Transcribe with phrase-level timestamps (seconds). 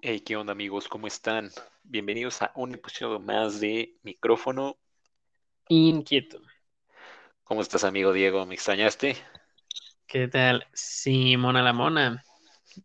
[0.00, 0.88] Hey, ¿qué onda amigos?
[0.88, 1.50] ¿Cómo están?
[1.82, 4.78] Bienvenidos a un episodio más de Micrófono
[5.68, 6.40] Inquieto.
[7.44, 8.46] ¿Cómo estás, amigo Diego?
[8.46, 9.16] ¿Me extrañaste?
[10.06, 10.66] ¿Qué tal?
[10.72, 12.24] Simona la Mona,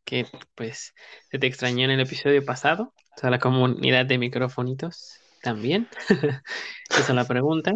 [0.05, 0.25] que
[0.55, 0.93] pues
[1.29, 5.87] se te extrañó en el episodio pasado, toda la comunidad de microfonitos también.
[6.89, 7.73] Esa es la pregunta.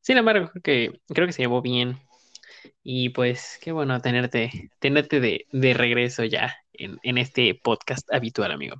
[0.00, 1.98] Sin embargo, creo que, creo que se llevó bien.
[2.82, 8.52] Y pues qué bueno tenerte, tenerte de, de regreso ya en, en este podcast habitual,
[8.52, 8.76] amigo.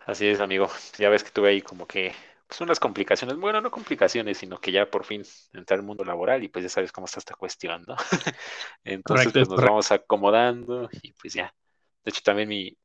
[0.00, 0.68] Así es, amigo.
[0.98, 2.12] Ya ves que tuve ahí como que
[2.46, 6.42] pues unas complicaciones, bueno, no complicaciones, sino que ya por fin entré al mundo laboral
[6.44, 7.96] y pues ya sabes cómo está esta cuestión, ¿no?
[8.84, 9.64] Entonces Correcto, pues es nos correcto.
[9.64, 11.54] vamos acomodando y pues ya.
[12.04, 12.78] De hecho también mi,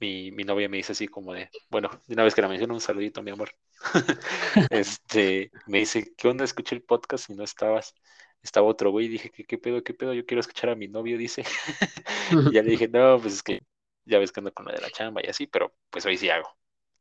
[0.00, 2.74] mi, mi novia me dice así como de, bueno, de una vez que la menciono,
[2.74, 3.50] un saludito, mi amor.
[4.70, 6.44] Este, me dice, ¿qué onda?
[6.44, 7.94] Escuché el podcast y no estabas.
[8.42, 10.14] Estaba otro güey y dije, ¿qué, qué pedo, qué pedo?
[10.14, 11.44] Yo quiero escuchar a mi novio, dice.
[12.42, 13.60] Y ya le dije, no, pues es que
[14.04, 16.28] ya ves que ando con lo de la chamba y así, pero pues hoy sí
[16.30, 16.48] hago.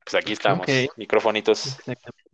[0.06, 1.78] Pues aquí estamos, Ok, microfonitos.
[1.80, 2.26] exactamente.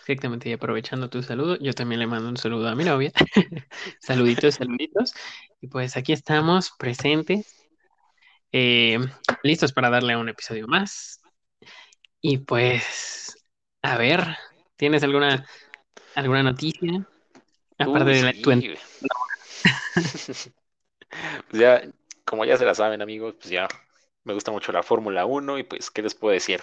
[0.00, 3.12] Exactamente, y aprovechando tu saludo, yo también le mando un saludo a mi novia.
[4.00, 5.12] Saluditos, saluditos.
[5.60, 7.68] Y pues aquí estamos presentes,
[8.52, 8.98] eh,
[9.42, 11.20] listos para darle un episodio más.
[12.22, 13.36] Y pues,
[13.82, 14.24] a ver,
[14.76, 15.46] ¿tienes alguna,
[16.14, 17.06] alguna noticia?
[17.78, 18.78] Aparte Uy, de la, tu sí, güey.
[21.50, 21.82] Pues ya,
[22.24, 23.68] como ya se la saben, amigos, pues ya
[24.28, 26.60] me gusta mucho la Fórmula 1 y pues, ¿qué les puedo decir?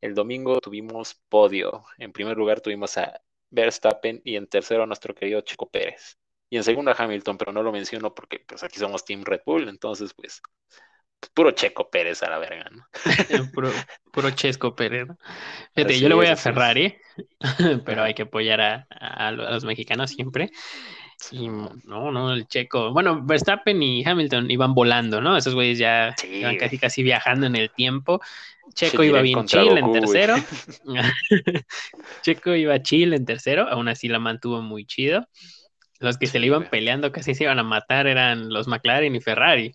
[0.00, 1.84] El domingo tuvimos podio.
[1.98, 6.18] En primer lugar tuvimos a Verstappen y en tercero a nuestro querido Checo Pérez.
[6.48, 9.40] Y en segundo a Hamilton, pero no lo menciono porque pues aquí somos Team Red
[9.44, 10.40] Bull, entonces pues,
[11.18, 12.86] pues, puro Checo Pérez a la verga, ¿no?
[13.52, 13.72] puro,
[14.12, 15.08] puro Chesco Pérez.
[15.74, 16.36] Fíjate, Así yo le voy es, a.
[16.36, 16.96] Ferrari,
[17.84, 20.52] pero hay que apoyar a, a los mexicanos siempre.
[21.18, 21.82] Simón.
[21.84, 22.92] no, no, el checo.
[22.92, 25.36] Bueno, Verstappen y Hamilton iban volando, ¿no?
[25.36, 28.20] Esos güeyes ya Sí, iban casi casi viajando en el tiempo.
[28.74, 30.36] Checo Che, iba bien chill en Goku, tercero.
[32.22, 35.26] Checo iba chill en tercero, aún así la mantuvo muy chido.
[36.00, 36.70] Los que se le Sí, iban güey.
[36.70, 39.74] peleando casi se iban a matar eran los McLaren y Ferrari.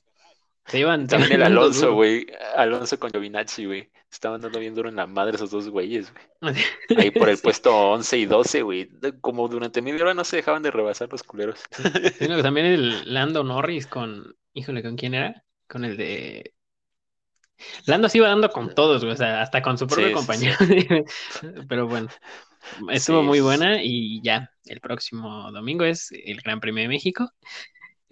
[0.65, 2.25] Se iban, se También el Alonso, güey.
[2.55, 3.91] Alonso con Giovinazzi, güey.
[4.11, 6.25] Estaban dando bien duro en la madre esos dos güeyes, güey.
[6.95, 7.43] Ahí por el Sí.
[7.43, 8.89] puesto 11 y 12, güey.
[9.21, 11.59] Como durante media hora no se dejaban de rebasar los culeros.
[12.41, 15.43] También el Lando Norris con, híjole, ¿con quién era?
[15.67, 16.53] Con el de...
[17.85, 20.35] Lando se iba dando con todos, güey, o sea, hasta con su propio Sí, sí,
[20.37, 20.55] sí.
[20.57, 20.57] compañero.
[21.69, 22.09] Pero bueno,
[22.91, 27.29] estuvo muy buena y ya, el próximo domingo es el Gran Premio de México.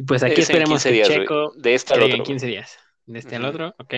[0.02, 1.08] Y pues aquí Es en esperemos 15 que días.
[1.08, 2.26] Checo De este al en otro, güey.
[2.26, 2.80] 15 días.
[3.06, 3.50] De este al Ujú.
[3.52, 3.94] otro, ok.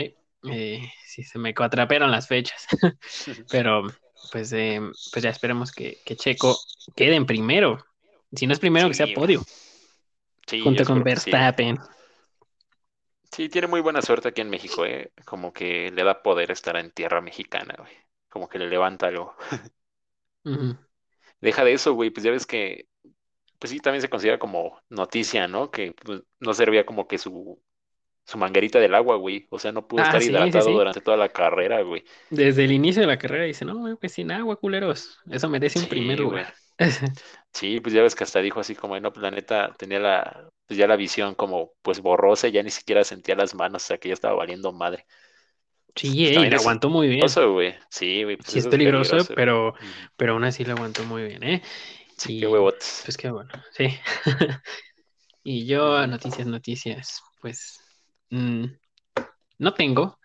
[0.52, 2.68] Eh, sí, se me cuatrapearon las fechas.
[3.50, 3.84] Pero
[4.34, 4.82] pues, eh,
[5.14, 6.60] pues ya esperemos que, que Checo
[6.94, 7.86] quede en primero.
[8.34, 9.46] Si no es primero, que sea podio,
[10.46, 11.04] sí, junto con.
[11.04, 11.80] Verstappen.
[13.32, 15.14] Sí, tiene muy buena suerte aquí en México, ¿eh?
[15.24, 17.94] Como que le da poder estar en tierra mexicana, güey.
[18.28, 19.38] Como que le levanta algo.
[21.40, 22.10] Deja de eso, güey.
[22.10, 22.90] Pues ya ves que,
[23.64, 25.72] pues sí, también se considera como noticia, ¿no?
[25.72, 27.62] Que pues, no servía como que su,
[28.26, 29.48] su manguerita del agua, güey.
[29.52, 30.74] O sea, no pudo Ah, estar sí, hidratado sí.
[30.74, 32.06] durante toda la carrera, güey.
[32.30, 35.20] Desde el inicio de la carrera dice, no, güey, pues sin agua, culeros.
[35.30, 36.42] Eso merece un primer Sí, güey.
[36.42, 36.54] lugar.
[37.54, 40.50] Sí, pues ya ves que hasta dijo así como, no, pues la neta tenía la,
[40.68, 43.98] pues ya la visión como pues borrosa, ya ni siquiera sentía las manos, o sea
[44.00, 45.06] que ya estaba valiendo madre.
[45.96, 47.40] Sí, Pues eh, y también lo es aguantó muy bien.
[47.54, 47.76] güey.
[47.90, 49.34] Sí, güey, pues Sí es peligroso, peligroso.
[49.34, 49.74] pero,
[50.18, 51.62] pero aún así lo aguantó muy bien, ¿eh?
[52.24, 53.02] Sí, qué huevotes.
[53.06, 53.88] pues qué bueno, sí.
[55.46, 57.82] Y yo, noticias, noticias, pues
[58.30, 58.64] mm,
[59.58, 60.18] no tengo.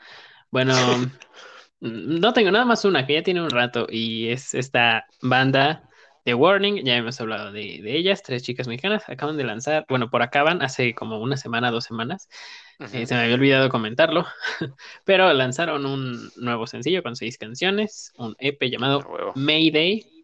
[0.51, 0.75] Bueno,
[1.81, 5.89] mm, no tengo nada más una que ya tiene un rato y es esta banda
[6.25, 10.11] de Warning, ya hemos hablado de, de ellas, tres chicas mexicanas, acaban de lanzar, bueno,
[10.11, 12.29] por acá van hace como una semana, dos semanas,
[12.93, 14.27] eh, se me había olvidado comentarlo,
[15.05, 19.33] pero lanzaron un nuevo sencillo con seis canciones, un EP llamado.
[19.35, 20.18] Mayday,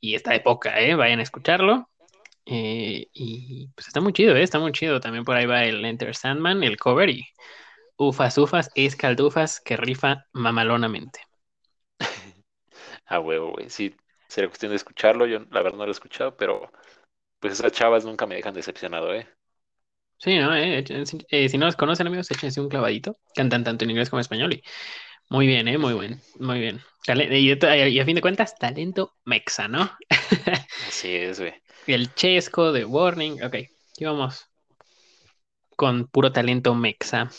[0.00, 0.94] y está de poca, ¿eh?
[0.94, 1.88] Vayan a escucharlo.
[2.46, 4.42] Eh, y pues está muy chido, ¿eh?
[4.42, 5.00] Está muy chido.
[5.00, 7.26] También por ahí va el Enter Sandman, el cover y
[7.96, 11.20] ufas, ufas, escaldufas que rifa mamalonamente.
[13.06, 13.70] A huevo, güey.
[13.70, 13.94] Sí,
[14.28, 15.26] sería cuestión de escucharlo.
[15.26, 16.70] Yo la verdad no lo he escuchado, pero
[17.40, 19.28] pues esas chavas nunca me dejan decepcionado, ¿eh?
[20.18, 20.54] Sí, ¿no?
[20.56, 20.82] Eh,
[21.30, 23.18] eh, si no los conocen, amigos, échense un clavadito.
[23.34, 24.62] Cantan tanto en inglés como en español y
[25.28, 25.78] muy bien, ¿eh?
[25.78, 26.80] Muy buen, muy bien.
[27.08, 27.50] Y,
[28.00, 29.90] a fin de cuentas, talento mexa, ¿no?
[30.88, 31.54] Así es, güey.
[31.86, 33.44] El chesco de Warning.
[33.44, 34.48] Ok, aquí vamos.
[35.76, 37.30] con puro talento mexa.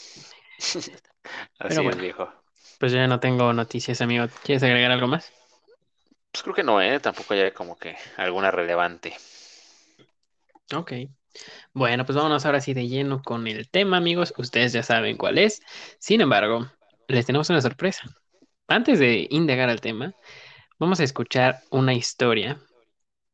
[1.60, 2.32] Así es, viejo.
[2.80, 4.28] Pues ya no tengo noticias, amigo.
[4.44, 5.34] ¿Quieres agregar algo más?
[6.32, 7.00] Pues creo que no, ¿eh?
[7.00, 9.16] Tampoco hay como que alguna relevante.
[10.74, 10.94] Ok.
[11.74, 14.34] Bueno, pues vámonos ahora sí de lleno con el tema, amigos.
[14.38, 15.62] Ustedes ya saben cuál es.
[16.00, 16.70] Sin embargo,
[17.08, 18.04] les tenemos una sorpresa.
[18.68, 20.14] Antes de indagar al tema,
[20.80, 22.60] vamos a escuchar una historia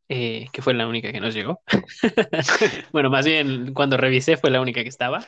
[0.10, 1.62] eh, que fue la única que nos llegó.
[2.92, 5.26] bueno, más bien cuando revisé fue la única que estaba.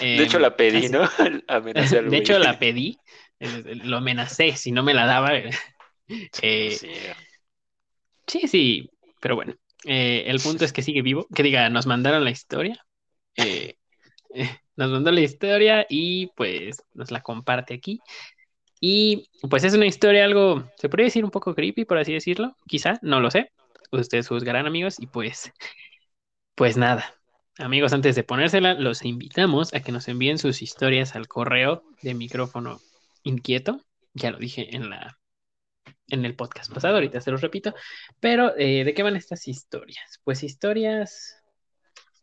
[0.00, 1.02] de hecho, la pedí, Em, ¿no?
[1.48, 2.98] Amenacé De hecho, la pedí,
[3.40, 5.36] eh, lo amenacé, si no me la daba.
[5.36, 5.50] eh,
[6.70, 6.88] Sí.
[8.26, 8.90] sí, sí,
[9.20, 9.54] pero bueno,
[9.84, 12.84] eh, el punto es que sigue vivo, que diga, nos mandaron la historia,
[13.36, 13.76] eh,
[14.34, 18.00] eh, nos mandó la historia y pues nos la comparte aquí.
[18.80, 22.56] Y pues es una historia algo, se podría decir un poco creepy, por así decirlo,
[22.66, 23.50] quizá, no lo sé.
[23.92, 25.52] Ustedes juzgarán, amigos, y pues,
[26.54, 27.14] pues nada.
[27.58, 32.14] Amigos, antes de ponérsela, los invitamos a que nos envíen sus historias al correo de
[32.14, 32.80] micrófono
[33.22, 33.80] inquieto.
[34.12, 35.18] Ya lo dije en la
[36.08, 37.74] en el podcast pasado, ahorita se los repito.
[38.20, 40.20] Pero, eh, ¿de qué van estas historias?
[40.24, 41.42] Pues historias,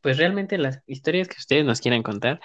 [0.01, 2.39] pues realmente las historias que ustedes nos quieran contar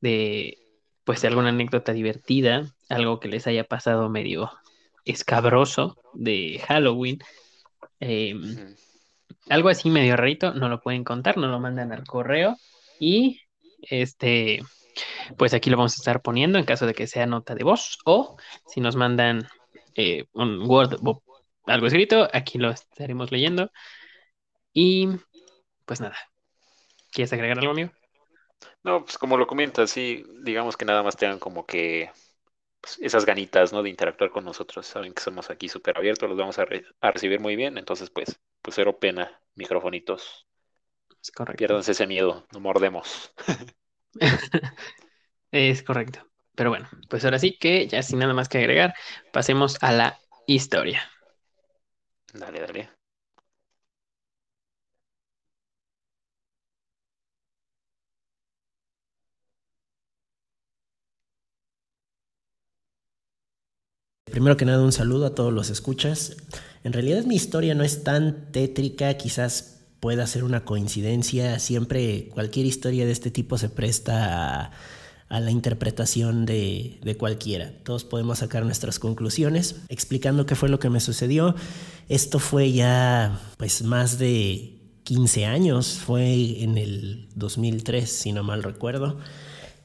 [0.00, 0.58] de,
[1.04, 4.50] pues de alguna anécdota divertida, algo que les haya pasado medio
[5.04, 7.18] escabroso de Halloween.
[8.00, 8.34] eh,
[9.48, 12.56] algo así medio rarito, no lo pueden contar, no lo mandan al correo
[13.00, 13.40] y
[13.82, 14.62] este,
[15.36, 17.98] pues aquí lo vamos a estar poniendo en caso de que sea nota de voz
[18.04, 18.36] o
[18.66, 19.48] si nos mandan
[19.94, 21.22] eh, un Word o
[21.66, 23.70] algo escrito, aquí lo estaremos leyendo
[24.72, 25.08] y
[25.84, 26.16] pues nada,
[27.18, 27.90] ¿quieres agregar algo, amigo?
[28.82, 32.10] No, pues como lo comentas, sí, digamos que nada más tengan como que
[32.80, 33.82] pues, esas ganitas, ¿no?
[33.82, 34.86] De interactuar con nosotros.
[34.86, 37.78] Saben que somos aquí súper abiertos, los vamos a, re- a recibir muy bien.
[37.78, 40.46] Entonces, pues, pues cero pena, microfonitos.
[41.22, 41.58] Es correcto.
[41.58, 43.32] Piérdanse ese miedo, no mordemos.
[45.50, 46.20] Es correcto.
[46.54, 48.94] Pero bueno, pues ahora sí que ya sin nada más que agregar,
[49.32, 51.02] pasemos a la historia.
[52.32, 52.90] Dale, dale.
[64.30, 66.36] Primero que nada, un saludo a todos los escuchas.
[66.84, 71.58] En realidad mi historia no es tan tétrica, quizás pueda ser una coincidencia.
[71.58, 74.72] Siempre cualquier historia de este tipo se presta
[75.28, 77.72] a, la interpretación de, de, cualquiera.
[77.84, 79.76] Todos podemos sacar nuestras conclusiones.
[79.88, 81.54] Explicando qué fue lo que me sucedió,
[82.08, 88.62] esto fue ya pues más de 15 años, fue en el 2003, si no mal
[88.62, 89.18] recuerdo.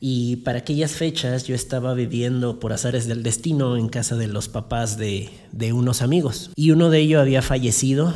[0.05, 4.49] Y para aquellas fechas yo estaba viviendo por azares del destino en casa de los
[4.49, 6.51] papás de, de, unos amigos.
[6.57, 8.13] Y uno de ellos había fallecido,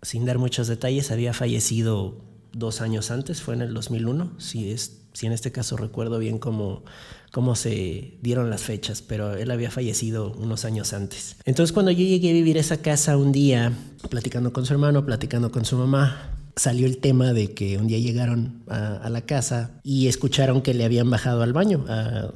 [0.00, 5.02] sin dar muchos detalles, había fallecido dos años antes, fue en el 2001, si, es,
[5.12, 6.82] si en este caso recuerdo bien cómo,
[7.30, 11.36] cómo se dieron las fechas, pero él había fallecido unos años antes.
[11.44, 13.74] Entonces cuando yo llegué a vivir esa casa un día,
[14.08, 17.98] platicando con su hermano, platicando con su mamá, salió el tema de que un día
[17.98, 21.84] llegaron a, la casa y escucharon que le habían bajado al baño,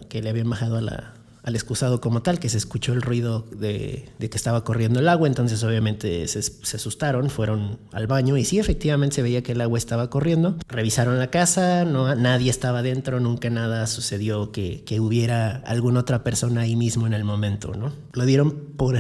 [0.09, 4.37] que le habían bajado al excusado como tal, que se escuchó el ruido de, que
[4.37, 9.17] estaba corriendo el agua, entonces obviamente se, se, asustaron, fueron al baño y sí, efectivamente
[9.17, 10.57] se veía que el agua estaba corriendo.
[10.69, 16.23] Revisaron la casa, no, nadie estaba dentro, nunca nada sucedió que, que hubiera alguna otra
[16.23, 17.91] persona ahí mismo en el momento, ¿no?
[18.13, 18.99] Lo dieron por,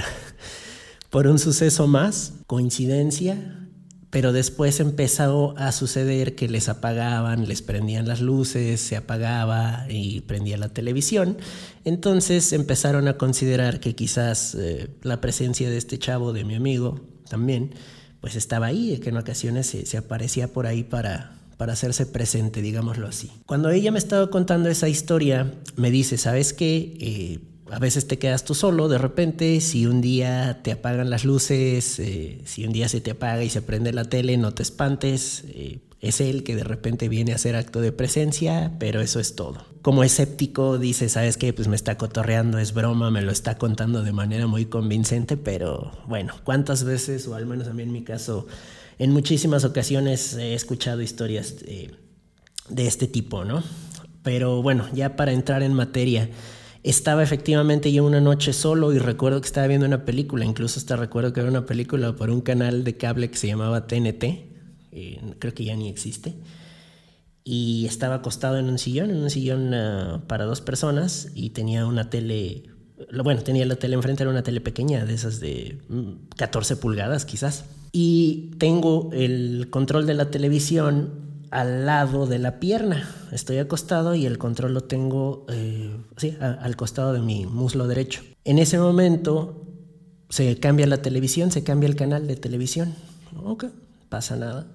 [1.11, 3.60] por un suceso más, coincidencia,
[4.11, 10.23] pero después empezó a suceder que les apagaban, les prendían las luces, se apagaba y
[10.23, 11.39] prendía la televisión.
[11.85, 17.01] Entonces empezaron a considerar que quizás eh, la presencia de este chavo, de mi amigo,
[17.29, 17.71] también,
[18.21, 23.07] pues estaba ahí, que en ocasiones se, aparecía por ahí para, para hacerse presente, digámoslo
[23.07, 23.31] así.
[23.47, 26.97] Cuando ella me estaba contando esa historia, me dice, ¿sabes qué?
[27.01, 27.39] Eh,
[27.71, 31.99] a veces te quedas tú solo, de repente, si un día te apagan las luces,
[31.99, 35.45] eh, si un día se te apaga y se prende la tele, no te espantes,
[35.49, 39.37] eh, es él que de repente viene a hacer acto de presencia, pero eso es
[39.37, 39.67] todo.
[39.83, 41.53] Como escéptico dice, ¿sabes qué?
[41.53, 45.93] Pues me está cotorreando, es broma, me lo está contando de manera muy convincente, pero
[46.07, 48.47] bueno, ¿cuántas veces, o al menos a mí en mi caso,
[48.99, 51.91] en muchísimas ocasiones he escuchado historias eh,
[52.69, 53.63] de este tipo, ¿no?
[54.23, 56.29] Pero bueno, ya para entrar en materia,
[56.83, 60.97] estaba efectivamente yo una noche solo y recuerdo que estaba viendo una película, incluso hasta
[60.97, 64.25] recuerdo que era una película por un canal de cable que se llamaba TNT,
[64.93, 66.35] eh, creo que ya ni existe,
[67.45, 71.87] y estaba acostado en un sillón, en un sillón uh, para dos personas y tenía
[71.87, 72.65] una tele,
[73.25, 75.79] bueno, tenía la tele enfrente, era una tele pequeña, de esas de
[76.37, 83.09] 14 pulgadas quizás, y tengo el control de la televisión al lado de la pierna.
[83.33, 85.97] Estoy acostado y el control lo tengo eh,
[86.41, 88.23] al costado de mi muslo derecho.
[88.45, 89.67] En ese momento
[90.29, 92.95] se cambia la televisión, se cambia el canal de televisión.
[93.45, 93.67] Ok,
[94.09, 94.67] pasa nada.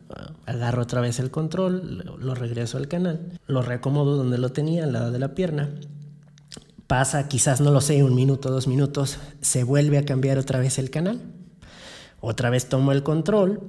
[0.46, 4.94] Agarro otra vez el control, lo regreso al canal, lo reacomodo donde lo tenía, al
[4.94, 5.70] lado de la pierna.
[6.88, 10.77] Pasa quizás, no lo sé, un minuto, dos minutos, se vuelve a cambiar otra vez
[10.77, 11.20] el canal.
[12.20, 13.62] Otra vez tomo el control,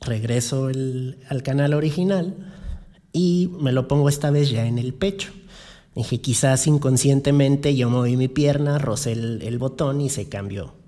[0.00, 2.52] regreso al canal original
[3.12, 5.30] y me lo pongo esta vez ya en el pecho.
[5.94, 10.80] Dije, quizás inconscientemente yo moví mi pierna, rocé el botón y se cambió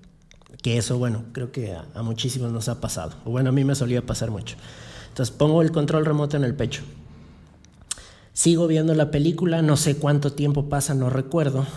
[0.63, 3.11] que eso, bueno, creo que a, muchísimos nos ha pasado.
[3.25, 4.55] O bueno, a mí me solía pasar mucho.
[5.09, 6.81] Entonces pongo el control remoto en el pecho.
[8.31, 11.67] Sigo viendo la película, no sé cuánto tiempo pasa, no recuerdo,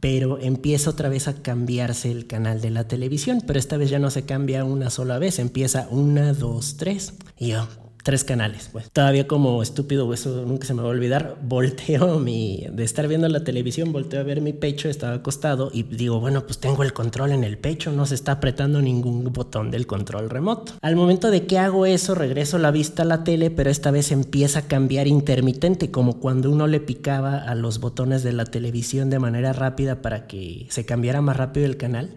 [0.00, 3.98] pero empieza otra vez a cambiarse el canal de la televisión, pero esta vez ya
[3.98, 7.14] no se cambia una sola vez, empieza una, dos, tres.
[7.36, 7.66] Y yo,
[8.08, 8.70] tres canales.
[8.72, 8.90] Pues.
[8.90, 13.28] Todavía como estúpido, eso nunca se me va a olvidar, volteo mi, de estar viendo
[13.28, 16.94] la televisión, volteo a ver mi pecho, estaba acostado y digo, bueno, pues tengo el
[16.94, 20.72] control en el pecho, no se está apretando ningún botón del control remoto.
[20.80, 24.10] Al momento de que hago eso, regreso la vista a la tele, pero esta vez
[24.10, 29.10] empieza a cambiar intermitente, como cuando uno le picaba a los botones de la televisión
[29.10, 32.08] de manera rápida para que se cambiara más rápido el canal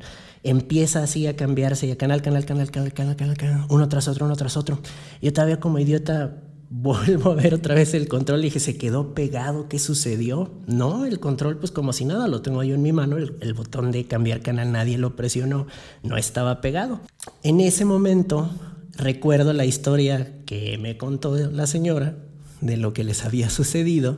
[0.43, 4.07] empieza así a cambiarse y a canal, canal, canal, canal, canal, canal, canal, uno tras
[4.07, 4.79] otro, uno tras otro.
[5.21, 6.37] Yo todavía como idiota
[6.69, 9.67] vuelvo a ver otra vez el control y dije, ¿se quedó pegado?
[9.67, 10.51] ¿Qué sucedió?
[10.67, 13.53] No, el control pues como si nada, lo tengo yo en mi mano, el, el
[13.53, 15.67] botón de cambiar canal nadie lo presionó,
[16.03, 17.01] no estaba pegado.
[17.43, 18.49] En ese momento
[18.95, 22.15] recuerdo la historia que me contó la señora
[22.61, 24.17] de lo que les había sucedido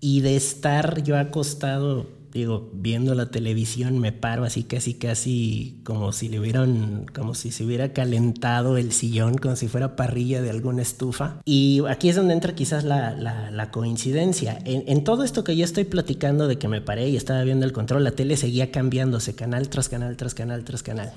[0.00, 6.12] y de estar yo acostado digo, viendo la televisión me paro así casi casi como
[6.12, 10.50] si le hubieran, como si se hubiera calentado el sillón, como si fuera parrilla de
[10.50, 11.40] alguna estufa.
[11.44, 14.58] Y aquí es donde entra quizás la, la, coincidencia.
[14.64, 17.64] En, en, todo esto que yo estoy platicando de que me paré y estaba viendo
[17.64, 21.12] el control, la tele seguía cambiándose canal tras canal, tras canal, tras canal.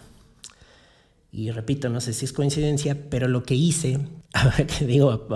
[1.32, 4.00] Y repito, no sé si es coincidencia, pero lo que hice,
[4.80, 5.28] que digo,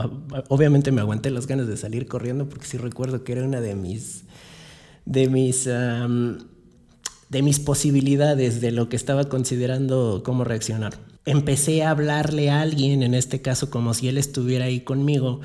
[0.50, 3.76] obviamente me aguanté las ganas de salir corriendo porque sí recuerdo que era una de
[3.76, 4.24] mis
[5.06, 11.00] de mis, de mis posibilidades, de lo que estaba considerando cómo reaccionar.
[11.26, 15.42] Empecé a hablarle a alguien, en este caso como si él estuviera ahí conmigo,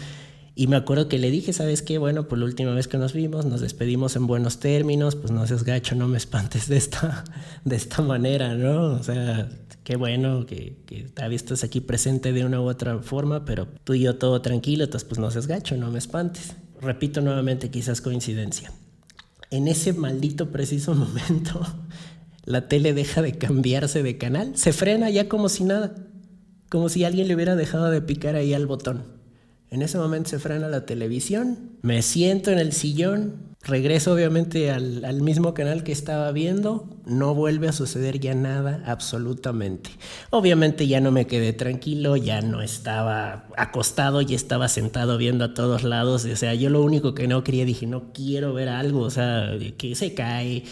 [0.59, 1.99] y me acuerdo que le dije, ¿sabes qué?
[1.99, 5.47] Bueno, pues la última vez que nos vimos, nos despedimos en buenos términos, pues no
[5.47, 7.23] seas gacho, no me espantes de esta,
[7.65, 8.87] de esta manera, ¿no?
[8.95, 9.49] O sea,
[9.85, 13.95] qué bueno que, que todavía estás aquí presente de una u otra forma, pero tú
[13.95, 16.57] y yo todo tranquilo, entonces pues no seas gacho, no me espantes.
[16.81, 18.73] Repito nuevamente, quizás coincidencia
[19.51, 21.61] en ese maldito preciso momento,
[22.45, 25.95] la tele deja de cambiarse de canal, se frena ya como si nada,
[26.69, 29.05] como si alguien le hubiera dejado de picar ahí al botón.
[29.71, 35.21] En ese momento se frena la televisión, me siento en el sillón, Regreso obviamente al,
[35.21, 39.91] mismo canal que estaba viendo, no vuelve a suceder ya nada absolutamente.
[40.31, 45.55] Obviamente ya no me quedé tranquilo, ya no estaba acostado, ya estaba sentado viendo a
[45.55, 49.01] todos lados, o sea, yo lo único que no quería, dije, no quiero ver algo,
[49.01, 50.63] o sea, que se cae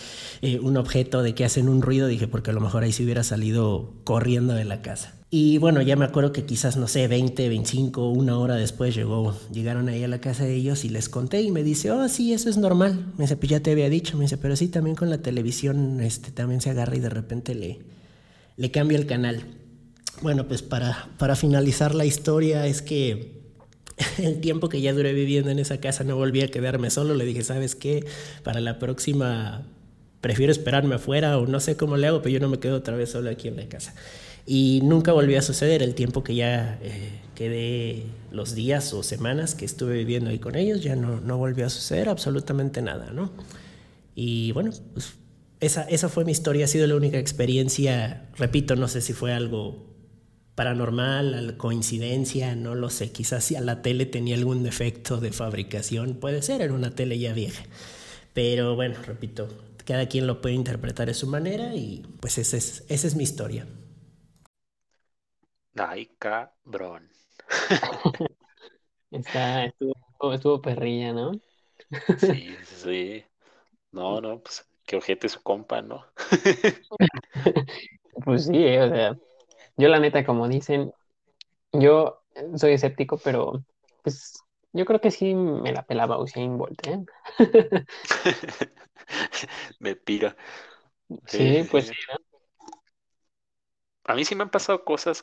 [0.40, 3.02] eh, un objeto, de que hacen un ruido, dije, porque a lo mejor ahí se
[3.02, 5.15] hubiera salido corriendo de la casa.
[5.28, 9.37] Y bueno, ya me acuerdo que quizás, no sé, 20, 25, una hora después llegó,
[9.52, 12.33] llegaron ahí a la casa de ellos y les conté y me dice, oh, sí,
[12.33, 13.12] eso es normal.
[13.18, 14.16] Me dice, pues ya te había dicho.
[14.16, 17.56] Me dice, pero sí, también con la televisión este, también se agarra y de repente
[17.56, 17.80] le,
[18.56, 19.42] le cambia el canal.
[20.23, 23.42] Bueno, pues para, para finalizar la historia es que
[24.18, 27.14] el tiempo que ya duré viviendo en esa casa no volví a quedarme solo.
[27.14, 28.06] Le dije, ¿sabes qué?
[28.45, 29.66] Para la próxima
[30.21, 32.97] prefiero esperarme afuera o no sé cómo le hago, pero yo no me quedo otra
[32.97, 33.92] vez solo aquí en la casa.
[34.46, 39.54] Y nunca volvió a suceder el tiempo que ya eh, quedé, los días o semanas
[39.54, 43.32] que estuve viviendo ahí con ellos, ya no, no volvió a suceder absolutamente nada, ¿no?
[44.14, 45.14] Y bueno, pues
[45.60, 49.32] esa, esa fue mi historia, ha sido la única experiencia, repito, no sé si fue
[49.32, 49.86] algo
[50.54, 56.40] paranormal, coincidencia, no lo sé, quizás si la tele tenía algún defecto de fabricación, puede
[56.40, 57.64] ser, era una tele ya vieja.
[58.32, 59.48] Pero bueno, repito,
[59.84, 63.22] cada quien lo puede interpretar de su manera y pues esa es, esa es mi
[63.22, 63.66] historia.
[65.78, 67.09] Ay, cabrón.
[69.11, 69.95] Está, estuvo,
[70.35, 71.33] estuvo perrilla, ¿no?
[72.16, 73.25] Sí, sí.
[73.92, 76.06] No, no, pues que ojete su compa, ¿no?
[78.25, 79.16] Pues sí, eh, o sea,
[79.76, 80.92] yo la neta, como dicen,
[81.73, 82.23] yo
[82.56, 83.64] soy escéptico, pero
[84.02, 84.35] pues
[84.73, 87.00] yo creo que sí me la pelaba Usain Bolt, ¿eh?
[89.80, 90.37] Me pira.
[91.26, 91.95] Sí, pues sí,
[94.04, 95.23] A mí sí me han pasado cosas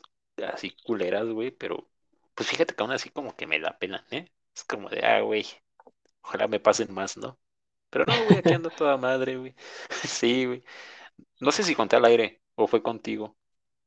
[0.53, 1.89] así culeras, güey, pero
[2.35, 4.31] pues fíjate que aún así como que me da pena, ¿eh?
[4.55, 5.45] Es como de, ah, güey,
[6.21, 7.39] ojalá me pasen más, ¿no?
[7.89, 9.55] Pero no, güey, aquí ando toda madre, güey.
[10.03, 10.63] Sí, güey.
[11.39, 13.37] No sé si conté al aire o fue contigo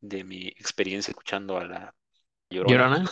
[0.01, 1.95] de mi experiencia escuchando a la
[2.51, 3.05] Llorona.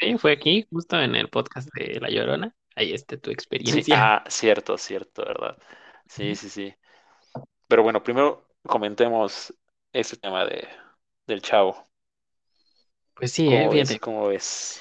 [0.00, 2.54] Sí, fue aquí, justo en el podcast de La Llorona.
[2.76, 3.96] Ahí está tu experiencia.
[3.98, 5.58] ah, cierto, cierto, ¿verdad?
[6.06, 6.74] Sí, sí, sí.
[7.66, 9.54] Pero bueno, primero comentemos
[9.92, 10.68] este tema de,
[11.26, 11.88] del chavo.
[13.14, 13.98] Pues sí, eh, fíjate.
[13.98, 14.80] ¿Cómo ves?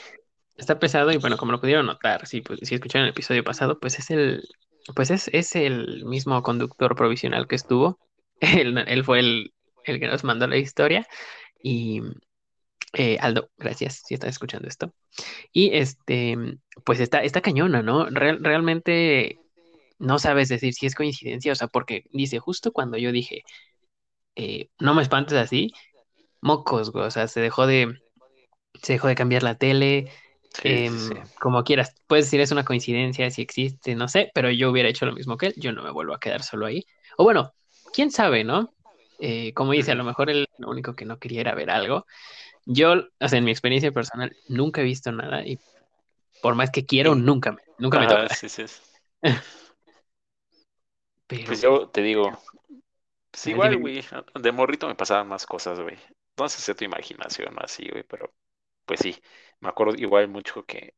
[0.55, 3.79] Está pesado y bueno, como lo pudieron notar, si, pues, si escucharon el episodio pasado,
[3.79, 4.43] pues es el,
[4.95, 7.99] pues es, es el mismo conductor provisional que estuvo.
[8.41, 9.53] Él, él fue el,
[9.85, 11.07] el que nos mandó la historia.
[11.61, 12.01] Y
[12.93, 14.93] eh, Aldo, gracias si estás escuchando esto.
[15.53, 16.37] Y este,
[16.83, 18.05] pues está, está cañona, ¿no?
[18.09, 19.39] realmente
[19.99, 23.43] no sabes decir si es coincidencia, o sea, porque dice, justo cuando yo dije,
[24.35, 25.71] eh, no me espantes así,
[26.41, 27.99] mocos, güey, o sea, se dejó de,
[28.81, 30.11] se dejó de cambiar la tele,
[30.63, 31.09] em,
[31.39, 35.05] como quieras, puedes decir es una coincidencia, si existe, no sé, pero yo hubiera hecho
[35.05, 36.85] lo mismo que él, yo no me vuelvo a quedar solo ahí.
[37.17, 37.53] O bueno,
[37.93, 38.73] quién sabe, ¿no?
[39.19, 42.05] Eh, como dice, a lo mejor él lo único que no quería era ver algo.
[42.65, 45.59] Yo, o sea, en mi experiencia personal, nunca he visto nada y
[46.41, 48.29] por más que quiero, nunca me, nunca me toca.
[48.29, 48.65] Sí, sí.
[51.45, 52.37] Pues yo te digo,
[53.31, 54.03] pues igual, güey,
[54.37, 55.97] de morrito me pasaban más cosas, güey.
[56.35, 58.33] Entonces sé tu imaginación así, güey, pero
[58.85, 59.21] pues sí,
[59.59, 60.95] me acuerdo igual mucho que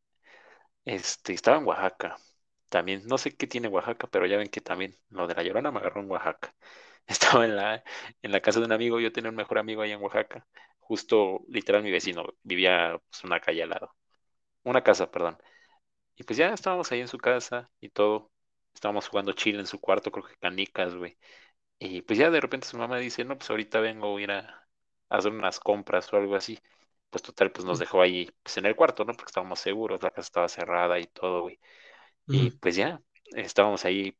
[0.86, 2.18] este, estaba en Oaxaca.
[2.70, 5.72] También, no sé qué tiene Oaxaca, pero ya ven que también lo de la Llorona
[5.72, 6.56] me agarró en Oaxaca.
[7.08, 7.84] Estaba en la,
[8.22, 10.48] en la casa de un amigo, yo tenía un mejor amigo ahí en Oaxaca.
[10.80, 13.96] Justo, literal, mi vecino vivía pues, una calle al lado.
[14.64, 15.38] Una casa, perdón.
[16.16, 18.32] Y pues ya estábamos ahí en su casa y todo.
[18.74, 21.18] Estábamos jugando chile en su cuarto, creo que canicas, güey.
[21.80, 24.68] Y pues ya de repente su mamá dice, no, pues ahorita vengo a ir a,
[25.10, 26.60] hacer unas compras o algo así.
[27.14, 29.14] Pues total, pues nos dejó ahí pues en el cuarto, ¿no?
[29.14, 31.60] Porque estábamos seguros, la casa estaba cerrada y todo, güey.
[32.30, 33.02] Y pues ya,
[33.36, 34.18] estábamos ahí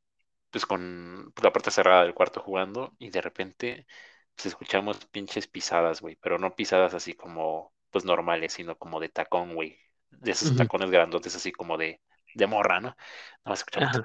[0.52, 3.88] pues con la puerta cerrada del cuarto jugando y de repente
[4.36, 9.10] pues escuchamos pinches pisadas, güey, pero no pisadas así como pues normales, sino como de
[9.10, 9.80] tacón, güey,
[10.12, 12.02] de esos tacones grandotes así como de,
[12.36, 12.90] de morra, ¿no?
[12.90, 12.98] Nada
[13.46, 14.02] más escuchamos.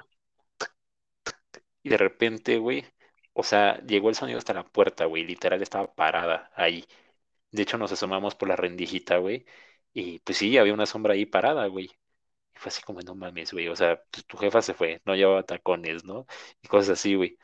[1.83, 2.85] Y de repente, güey,
[3.33, 6.85] o sea, llegó el sonido hasta la puerta, güey, literal estaba parada ahí.
[7.51, 9.45] De hecho, nos asomamos por la rendijita, güey,
[9.93, 11.89] y pues sí, había una sombra ahí parada, güey
[12.55, 15.43] fue así como, no mames, güey, o sea, pues tu jefa se fue, no llevaba
[15.43, 16.25] tacones, ¿no?
[16.61, 17.37] Y cosas así, güey.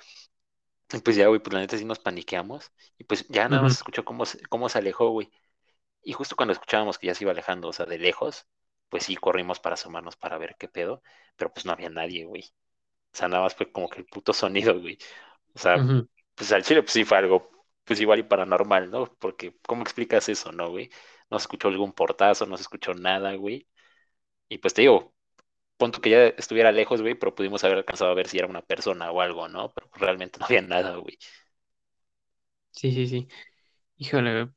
[0.93, 2.71] Y pues ya, güey, pues la neta sí nos paniqueamos.
[2.97, 5.31] Y pues ya nada más escuchó cómo, se- cómo se alejó, güey.
[6.03, 8.47] Y justo cuando escuchábamos que ya se iba alejando, o sea, de lejos,
[8.89, 11.03] pues sí corrimos para asomarnos para ver qué pedo,
[11.37, 12.43] pero pues no había nadie, güey.
[13.13, 14.97] O sea, nada más fue como que el puto sonido, güey.
[15.55, 15.87] O sea,
[16.35, 17.49] pues al chile, pues sí fue algo,
[17.85, 19.05] pues igual y paranormal, ¿no?
[19.19, 20.89] Porque, ¿cómo explicas eso, no, güey?
[21.29, 23.67] No se escuchó algún portazo, no se escuchó nada, güey.
[24.49, 25.13] Y pues te digo,
[25.77, 28.61] punto que ya estuviera lejos, güey, pero pudimos haber alcanzado a ver si era una
[28.63, 29.73] persona o algo, ¿no?
[29.73, 31.17] Pero realmente no había nada, güey.
[32.71, 33.27] Sí, sí, sí.
[33.97, 34.49] Híjole,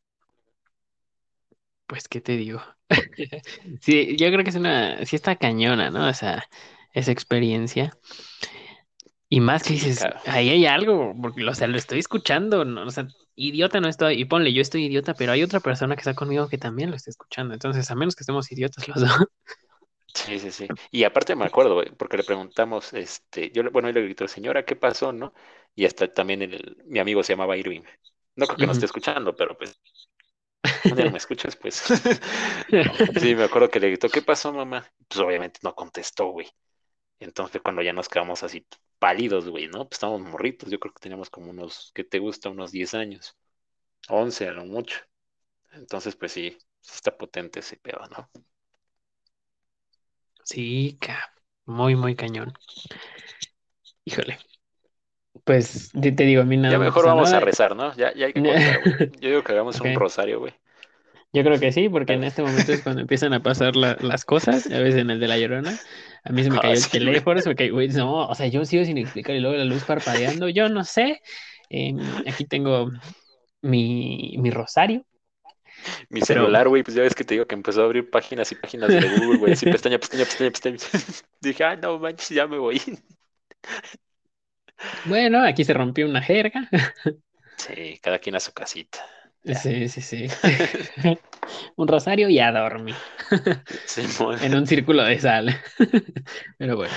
[1.87, 2.61] pues, ¿qué te digo?
[3.83, 6.09] Sí, yo creo que es una, sí está cañona, ¿no?
[6.09, 6.45] O sea,
[6.93, 7.93] esa experiencia.
[9.31, 12.87] Y más que dices, ahí hay algo, porque, o sea, lo estoy escuchando, ¿no?
[12.87, 16.01] O sea, idiota no estoy, y ponle, yo estoy idiota, pero hay otra persona que
[16.01, 17.53] está conmigo que también lo está escuchando.
[17.53, 19.27] Entonces, a menos que estemos idiotas los dos.
[20.14, 20.67] Sí, sí, sí.
[20.91, 24.75] Y aparte me acuerdo, porque le preguntamos, este, yo, bueno, él le gritó, señora, ¿qué
[24.75, 25.35] pasó, no?
[25.75, 27.83] Y hasta también el, mi amigo se llamaba Irving.
[28.35, 29.79] No creo que nos esté escuchando, pero pues,
[30.97, 31.77] no me escuchas, pues.
[33.21, 34.91] sí, me acuerdo que le gritó, ¿qué pasó, mamá?
[35.07, 36.49] Pues obviamente no contestó, güey.
[37.20, 38.66] Entonces cuando ya nos quedamos así
[38.98, 39.88] pálidos, güey, ¿no?
[39.88, 42.48] Pues estábamos morritos, yo creo que teníamos como unos, ¿qué te gusta?
[42.48, 43.37] Unos 10 años,
[44.09, 44.98] 11 a lo mucho.
[45.72, 48.31] Entonces, pues sí, está potente ese pedo, ¿no?
[50.44, 50.98] Sí,
[51.66, 52.52] muy, muy cañón.
[54.04, 54.38] Híjole.
[55.44, 57.94] Pues te, digo, a mí nada Ya mejor vamos a rezar, ¿no?
[57.94, 58.81] Ya, ya hay que contar,
[59.20, 60.54] Yo digo que hagamos un rosario, güey.
[61.33, 64.66] Yo creo que sí, porque en este momento es cuando empiezan a pasar las cosas,
[64.66, 65.78] a veces en el de la llorona.
[66.29, 68.64] A mí se me cayó el teléfono, se me cayó, güey, no, o sea, yo
[68.64, 71.21] sigo sin explicar y luego la luz parpadeando, yo no sé.
[71.71, 72.91] Em, aquí tengo
[73.62, 75.05] mi, mi rosario,
[76.11, 78.55] mi celular, güey, pues ya ves que te digo que empezó a abrir páginas y
[78.57, 80.77] páginas de Google, güey, así pestaña, pestaña, pestaña, pestaña.
[81.41, 82.81] Dije, ah, no manches, ya me voy.
[85.05, 86.69] Bueno, aquí se rompió una jerga.
[87.57, 89.05] Sí, cada quien a su casita.
[89.55, 90.27] Sí, sí, sí.
[91.77, 92.95] un rosario y a dormir.
[93.85, 94.03] Sí,
[94.43, 95.55] en un círculo de sal.
[96.57, 96.95] Pero bueno.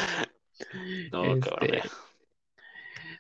[1.12, 1.82] No, este...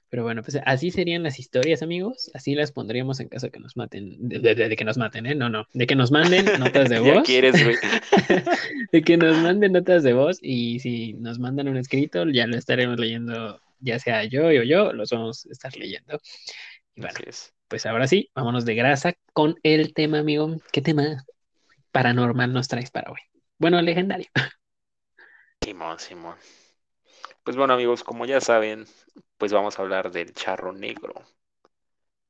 [0.10, 2.32] Pero bueno, pues así serían las historias, amigos.
[2.34, 4.17] Así las pondríamos en caso de que nos maten.
[4.20, 5.36] De, que nos maten, ¿eh?
[5.36, 5.65] No, no.
[5.74, 7.15] De que nos manden notas de voz.
[7.15, 7.78] ya quieres, güey.
[8.91, 10.39] de que nos manden notas de voz.
[10.41, 14.91] Y si nos mandan un escrito, ya lo estaremos leyendo, ya sea yo o yo,
[14.91, 16.20] los vamos a estar leyendo.
[16.96, 17.20] Y bueno,
[17.71, 20.57] pues ahora sí, vámonos de grasa con el tema, amigo.
[20.73, 21.25] ¿Qué tema
[21.93, 23.19] paranormal nos traes para hoy?
[23.57, 24.27] Bueno, legendario.
[25.63, 26.36] Simón, Simón.
[27.45, 28.88] Pues bueno, amigos, como ya saben,
[29.38, 31.13] pues vamos a hablar del charro negro.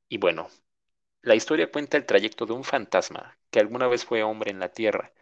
[0.08, 0.46] Y bueno,
[1.22, 4.68] la historia cuenta el trayecto de un fantasma que alguna vez fue hombre en la
[4.68, 5.12] tierra,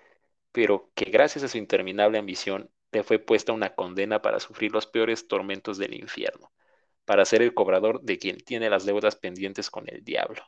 [0.53, 4.87] pero que gracias a su interminable ambición le fue puesta una condena para sufrir los
[4.87, 6.53] peores tormentos del infierno,
[7.11, 10.45] para ser el cobrador de quien tiene las deudas pendientes con el diablo.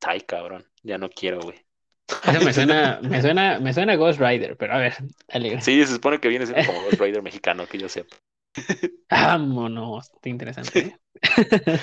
[0.00, 1.64] Ay, cabrón, ya no quiero, güey.
[2.24, 4.94] Eso me suena, me suena, me suena Ghost Rider, pero a ver,
[5.28, 5.60] alegre.
[5.60, 8.16] Sí, se supone que viene siendo como Ghost Rider mexicano, que yo sepa.
[9.10, 10.80] Vámonos, está interesante.
[10.80, 10.98] ¿eh?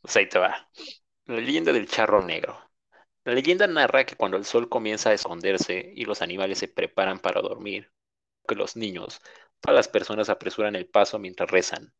[0.00, 0.70] pues ahí te va.
[1.24, 2.56] La leyenda del charro negro.
[3.24, 7.18] La leyenda narra que cuando el sol comienza a esconderse y los animales se preparan
[7.18, 7.90] para dormir,
[8.46, 9.20] que los niños,
[9.58, 11.92] todas las personas apresuran el paso mientras rezan.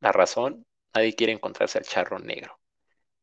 [0.00, 2.58] La razón, nadie quiere encontrarse al charro negro.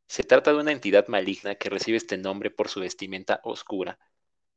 [0.08, 4.00] Se trata de una entidad maligna que recibe este nombre por su vestimenta oscura.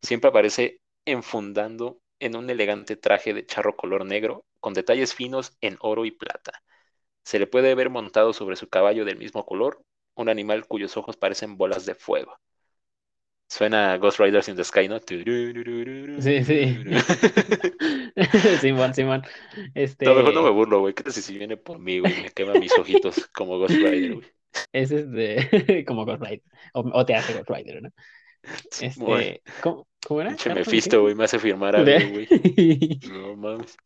[0.03, 5.77] Siempre aparece enfundando en un elegante traje de charro color negro con detalles finos en
[5.81, 6.63] oro y plata.
[7.25, 9.83] Se le puede ver montado sobre su caballo del mismo color,
[10.15, 12.39] un animal cuyos ojos parecen bolas de fuego.
[13.53, 14.99] Suena Ghost Riders in the Sky, ¿no?
[14.99, 16.79] Sí, sí.
[18.63, 19.23] Simón, Simón.
[19.75, 20.07] Este...
[20.07, 20.95] No, mejor no me burlo, güey.
[20.95, 22.23] ¿Qué tal si viene por mí, güey?
[22.23, 24.27] Me quema mis ojitos como Ghost Rider, güey.
[24.73, 25.85] Ese es de...
[25.87, 26.41] como Ghost Rider.
[26.73, 27.91] O, te hace Ghost Rider, ¿no?
[28.81, 29.43] Este...
[29.61, 30.31] ¿Cómo, ¿Cómo, era?
[30.31, 31.15] me Mephisto, güey.
[31.15, 33.01] Me hace firmar algo, güey.
[33.11, 33.77] No mames.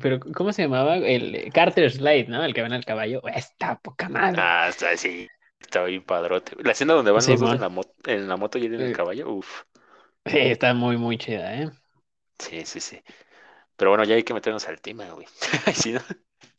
[0.00, 0.96] Pero, ¿cómo se llamaba?
[0.96, 2.42] El Carter Slade, ¿no?
[2.42, 3.20] El que van al caballo.
[3.28, 4.40] Está poca madre.
[4.40, 5.28] Ah, está así.
[5.60, 6.56] Está bien padrote.
[6.62, 8.80] La escena donde van los dos en la, moto, en la moto y él en
[8.80, 9.62] el caballo, uff.
[10.26, 11.70] Sí, está muy, muy chida, ¿eh?
[12.38, 13.00] Sí, sí, sí.
[13.76, 15.26] Pero bueno, ya hay que meternos al tema, güey.
[15.74, 15.96] ¿Sí,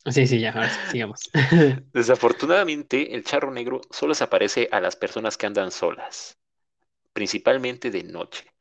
[0.06, 1.30] sí, sí, ya, ahora sigamos.
[1.92, 6.38] Desafortunadamente, el charro negro solo se aparece a las personas que andan solas,
[7.12, 8.52] principalmente de noche.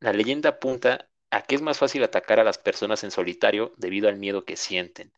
[0.00, 4.08] La leyenda apunta a que es más fácil atacar a las personas en solitario debido
[4.08, 5.12] al miedo que sienten,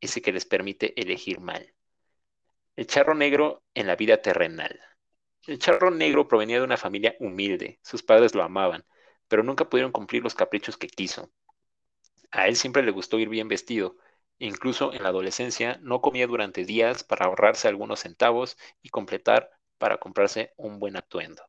[0.00, 1.75] ese que les permite elegir mal.
[2.76, 4.80] El charro negro en la vida terrenal.
[5.46, 8.84] El charro negro provenía de una familia humilde, sus padres lo amaban,
[9.28, 11.30] pero nunca pudieron cumplir los caprichos que quiso.
[12.30, 13.96] A él siempre le gustó ir bien vestido,
[14.38, 19.98] incluso en la adolescencia no comía durante días para ahorrarse algunos centavos y completar para
[19.98, 21.42] comprarse un buen atuendo.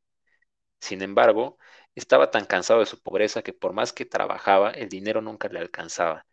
[0.81, 1.57] Sin embargo,
[1.95, 5.59] estaba tan cansado de su pobreza que por más que trabajaba, el dinero nunca le
[5.59, 6.25] alcanzaba.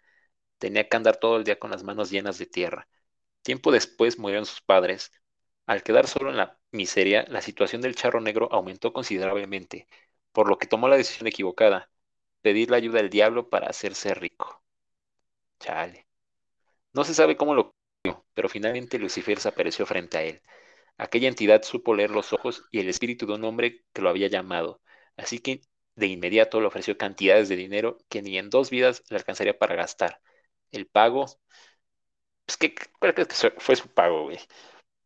[0.58, 2.88] Tenía que andar todo el día con las manos llenas de tierra.
[3.44, 5.12] Tiempo después murieron sus padres.
[5.66, 9.88] Al quedar solo en la miseria, la situación del charro negro aumentó considerablemente,
[10.32, 11.90] por lo que tomó la decisión equivocada,
[12.42, 14.64] pedir la ayuda del diablo para hacerse rico.
[15.60, 16.06] Chale.
[16.94, 17.74] No se sabe cómo lo
[18.34, 20.42] pero finalmente Lucifer se apareció frente a él.
[20.98, 24.28] Aquella entidad supo leer los ojos y el espíritu de un hombre que lo había
[24.28, 24.80] llamado,
[25.16, 25.62] así que
[25.96, 29.76] de inmediato le ofreció cantidades de dinero que ni en dos vidas le alcanzaría para
[29.76, 30.20] gastar.
[30.72, 31.26] El pago,
[32.46, 34.38] pues que cuál crees que fue su pago, güey.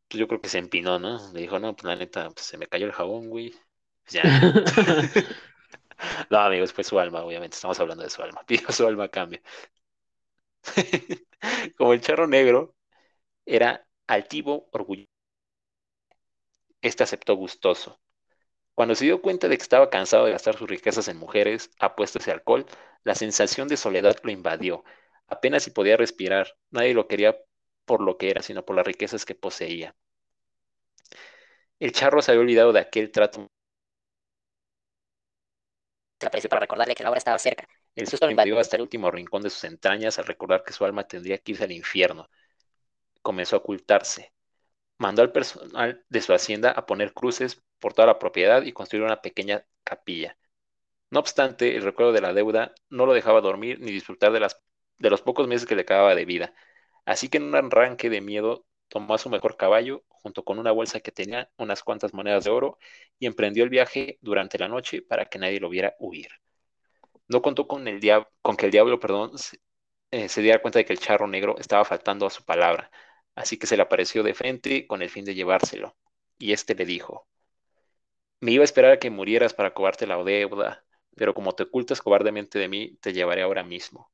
[0.09, 1.33] Pues yo creo que se empinó, ¿no?
[1.33, 3.55] Le dijo, no, pues la neta, pues, se me cayó el jabón, güey.
[4.05, 4.23] Pues ya.
[6.31, 7.57] no, amigos, fue su alma, obviamente.
[7.57, 8.43] Estamos hablando de su alma.
[8.47, 9.43] Pidió su alma cambia.
[11.77, 12.75] Como el charro negro
[13.47, 15.11] era altivo, orgulloso.
[16.83, 18.01] Este aceptó gustoso.
[18.75, 22.27] Cuando se dio cuenta de que estaba cansado de gastar sus riquezas en mujeres, apuestas
[22.29, 22.67] y alcohol,
[23.05, 24.85] la sensación de soledad lo invadió.
[25.29, 27.37] Apenas si podía respirar, nadie lo quería
[27.85, 29.95] por lo que era, sino por las riquezas que poseía.
[31.81, 33.51] El charro se había olvidado de aquel trato.
[36.21, 37.69] para recordarle que la hora estaba cerca.
[37.95, 40.85] El susto lo invadió hasta el último rincón de sus entrañas al recordar que su
[40.85, 42.29] alma tendría que irse al infierno.
[43.23, 44.33] Comenzó a ocultarse
[44.99, 49.05] mandó al personal de su hacienda a poner cruces por toda la propiedad y construir
[49.05, 50.37] una pequeña capilla.
[51.11, 54.61] No obstante, el recuerdo de la deuda no lo dejaba dormir ni disfrutar de, las,
[54.99, 56.55] de los pocos meses que le quedaba de vida.
[57.05, 60.73] Así que en un arranque de miedo tomó a su mejor caballo, junto con una
[60.73, 62.79] bolsa que tenía unas cuantas monedas de oro,
[63.19, 66.29] y emprendió el viaje durante la noche para que nadie lo viera huir.
[67.29, 68.01] No contó con, el
[68.43, 69.33] con que el diablo perdón,
[70.11, 72.91] eh, se diera cuenta de que el charro negro estaba faltando a su palabra,
[73.35, 75.97] Así que se le apareció de frente con el fin de llevárselo.
[76.39, 77.29] Y éste le dijo,
[78.41, 80.85] me iba a esperar a que murieras para cobrarte la deuda,
[81.17, 84.11] pero como te ocultas cobardemente de mí, te llevaré ahora mismo.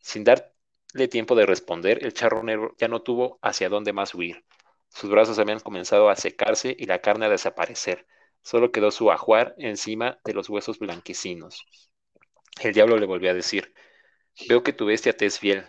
[0.00, 0.52] Sin dar
[0.92, 4.44] darle tiempo de responder, el charro negro ya no tuvo hacia dónde más huir.
[4.88, 8.06] Sus brazos habían comenzado a secarse y la carne a desaparecer.
[8.42, 11.66] Solo quedó su ajuar encima de los huesos blanquecinos.
[12.60, 13.74] El diablo le volvió a decir,
[14.48, 15.66] veo que tu bestia te es fiel,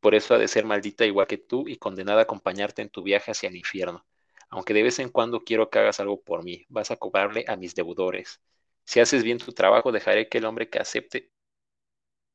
[0.00, 3.02] por eso ha de ser maldita igual que tú y condenada a acompañarte en tu
[3.02, 4.06] viaje hacia el infierno.
[4.48, 7.56] Aunque de vez en cuando quiero que hagas algo por mí, vas a cobrarle a
[7.56, 8.40] mis deudores.
[8.84, 11.30] Si haces bien tu trabajo, dejaré que el hombre que acepte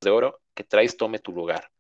[0.02, 1.72] de oro que traes tome tu lugar.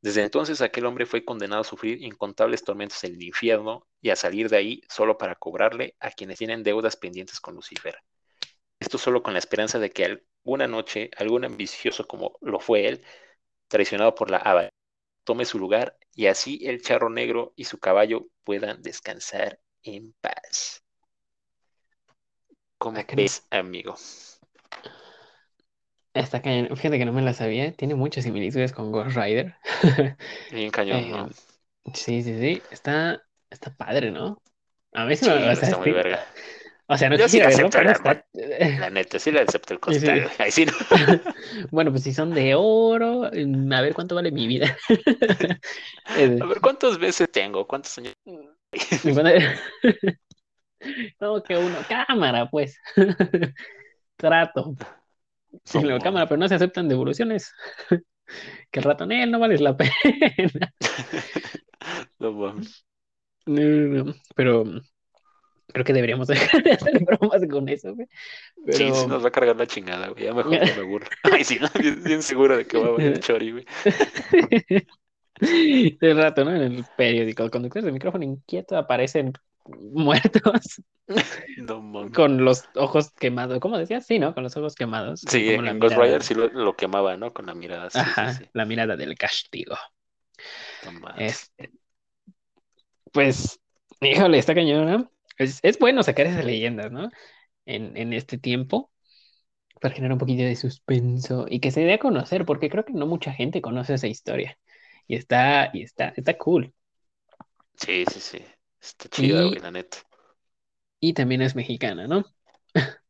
[0.00, 4.16] Desde entonces aquel hombre fue condenado a sufrir incontables tormentos en el infierno y a
[4.16, 7.98] salir de ahí solo para cobrarle a quienes tienen deudas pendientes con Lucifer.
[8.78, 13.04] Esto solo con la esperanza de que alguna noche algún ambicioso como lo fue él,
[13.66, 14.68] traicionado por la Aba,
[15.24, 20.84] tome su lugar y así el charro negro y su caballo puedan descansar en paz.
[22.78, 23.96] ¿Cómo ves, amigo?
[26.18, 26.76] Está cañón.
[26.76, 27.72] Fíjate que no me la sabía.
[27.72, 29.54] Tiene muchas similitudes con Ghost Rider.
[30.50, 31.26] Bien cañón, ¿no?
[31.26, 31.30] Eh,
[31.94, 32.62] sí, sí, sí.
[32.70, 34.38] Está, está padre, ¿no?
[34.94, 35.92] A mí Sí, me sea, está muy sí.
[35.92, 36.24] verga.
[36.86, 38.26] O sea, no Yo sí verlo, acepto pero la- está.
[38.80, 40.06] La neta, sí le acepto el Sí, sí.
[40.06, 40.30] costal.
[40.38, 40.72] Ahí sí, ¿no?
[41.70, 44.76] Bueno, pues si son de oro, mm, a ver cuánto vale mi vida.
[46.40, 47.66] A ver, ¿cuántas veces tengo?
[47.66, 48.14] ¿Cuántos años?
[51.20, 52.78] No, que uno, cámara, pues.
[54.16, 54.74] Trato.
[55.74, 57.52] No, luego, cámara, pero no se aceptan devoluciones.
[58.70, 59.90] Que el ratonel no vales la pena.
[62.18, 62.84] no mames.
[63.46, 64.64] No, no, no, Pero
[65.68, 68.06] creo que deberíamos dejar de hacer bromas con eso, güey.
[68.08, 70.24] Sí, Pero sí nos va a cargar la chingada, güey.
[70.24, 71.08] Ya mejor no me burlo.
[71.22, 71.68] Ay, sí, ¿no?
[71.80, 73.64] bien, bien seguro de que va a valer chori, güey.
[75.40, 76.54] de rato, ¿no?
[76.54, 79.32] En el periódico, conductores de micrófono inquieto aparecen
[79.68, 80.82] muertos
[82.14, 83.60] con los ojos quemados.
[83.60, 84.06] ¿Cómo decías?
[84.06, 84.34] Sí, ¿no?
[84.34, 85.20] Con los ojos quemados.
[85.28, 87.32] Sí, como en Ghost Rider sí lo, lo quemaba, ¿no?
[87.32, 87.90] Con la mirada.
[87.90, 88.50] Sí, Ajá, sí, sí.
[88.52, 89.76] la mirada del castigo.
[91.16, 91.70] Este,
[93.12, 93.60] pues,
[94.00, 95.10] híjole, está cañona.
[95.38, 97.10] Es, es bueno sacar esas leyendas, ¿no?
[97.66, 98.92] En, en este tiempo,
[99.80, 102.92] para generar un poquito de suspenso y que se dé a conocer, porque creo que
[102.94, 104.58] no mucha gente conoce esa historia.
[105.08, 106.74] Y está, y está, está cool.
[107.76, 108.44] Sí, sí, sí.
[108.80, 109.98] Está chida, güey, la neta.
[111.00, 112.24] Y también es mexicana, ¿no?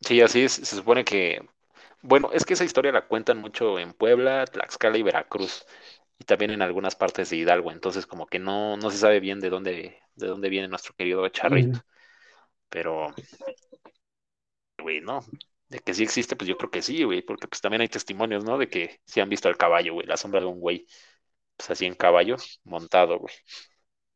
[0.00, 0.52] Sí, así es.
[0.52, 1.40] Se supone que.
[2.02, 5.64] Bueno, es que esa historia la cuentan mucho en Puebla, Tlaxcala y Veracruz.
[6.18, 7.70] Y también en algunas partes de Hidalgo.
[7.72, 11.28] Entonces, como que no, no se sabe bien de dónde, de dónde viene nuestro querido
[11.28, 11.78] charrito.
[11.78, 11.82] Mm.
[12.68, 13.08] Pero,
[14.78, 15.20] güey, no.
[15.68, 17.22] De que sí existe, pues yo creo que sí, güey.
[17.22, 18.58] Porque pues también hay testimonios, ¿no?
[18.58, 20.06] De que sí han visto al caballo, güey.
[20.06, 20.86] La sombra de un güey.
[21.56, 23.34] Pues así en caballo, montado, güey.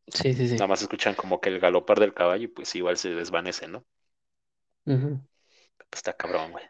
[0.08, 0.58] Sí, sí, sí.
[0.58, 3.84] Nada más escuchan como que el galopar del caballo y pues igual se desvanece, ¿no?
[5.90, 6.64] Pues está cabrón, güey.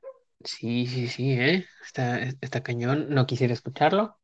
[0.45, 1.67] Sí, sí, sí, ¿eh?
[1.85, 3.07] Está, está cañón.
[3.11, 4.19] No quisiera escucharlo.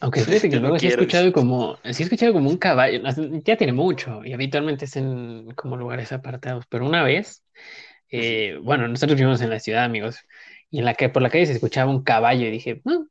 [0.00, 2.56] Aunque fíjate que Yo no luego sí he escuchado como, sí he escuchado como un
[2.58, 3.00] caballo,
[3.44, 7.44] ya tiene mucho, y habitualmente es en como lugares apartados, pero una vez,
[8.10, 10.18] eh, bueno, nosotros vivimos en la ciudad, amigos,
[10.70, 13.06] y en la que por la calle se escuchaba un caballo, y dije, "Mm,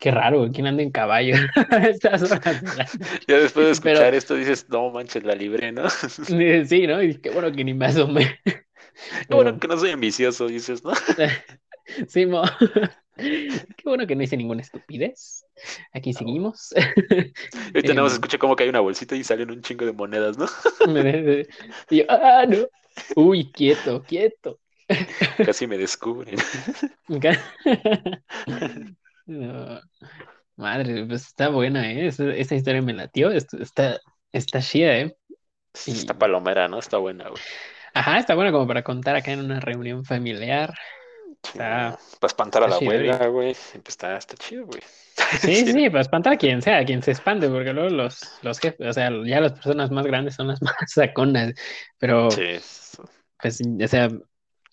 [0.00, 1.34] qué raro, ¿quién anda en caballo
[1.88, 2.62] estas horas
[3.26, 5.88] Ya después de Pero- escuchar esto dices, no manches, la libré, ¿no?
[6.68, 7.02] Sí, ¿no?
[7.02, 8.38] Y qué bueno que ni me asomé.
[8.44, 10.92] Qué bueno que no soy ambicioso, dices, ¿no?
[12.08, 12.42] Sí, mo.
[13.16, 15.44] Qué bueno que no hice ninguna estupidez.
[15.92, 16.72] Aquí seguimos.
[16.76, 18.16] Ahorita nada más Em.
[18.16, 20.46] escucha como que hay una bolsita y salen un chingo de monedas, ¿no?
[21.90, 22.68] Y yo, ah, no.
[23.16, 24.60] Uy, quieto, quieto.
[25.44, 26.36] Casi me descubren.
[29.28, 29.80] No.
[30.56, 32.08] Madre, pues está buena, ¿eh?
[32.08, 33.30] Esa, esa historia me latió.
[33.30, 34.00] est- Está,
[34.32, 35.16] está chida, ¿eh?
[35.74, 35.92] Sí.
[35.92, 36.78] Esta palomera, ¿no?
[36.80, 37.40] Está buena, güey.
[37.94, 40.74] Ajá, está buena como para contar acá en una reunión familiar.
[41.44, 43.54] Sí, Está- Para espantar a está la chido, abuela, güey.
[43.82, 44.80] Pues está, está chido, güey.
[45.40, 48.58] Sí, sí, para espantar a quien sea, a quien se espante, porque luego los, los
[48.58, 51.52] jefes, o sea, ya las personas más grandes son las más saconas,
[51.98, 52.42] pero Sí.
[53.40, 54.08] pues, o sea,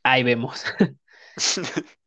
[0.04, 0.64] ahí vemos.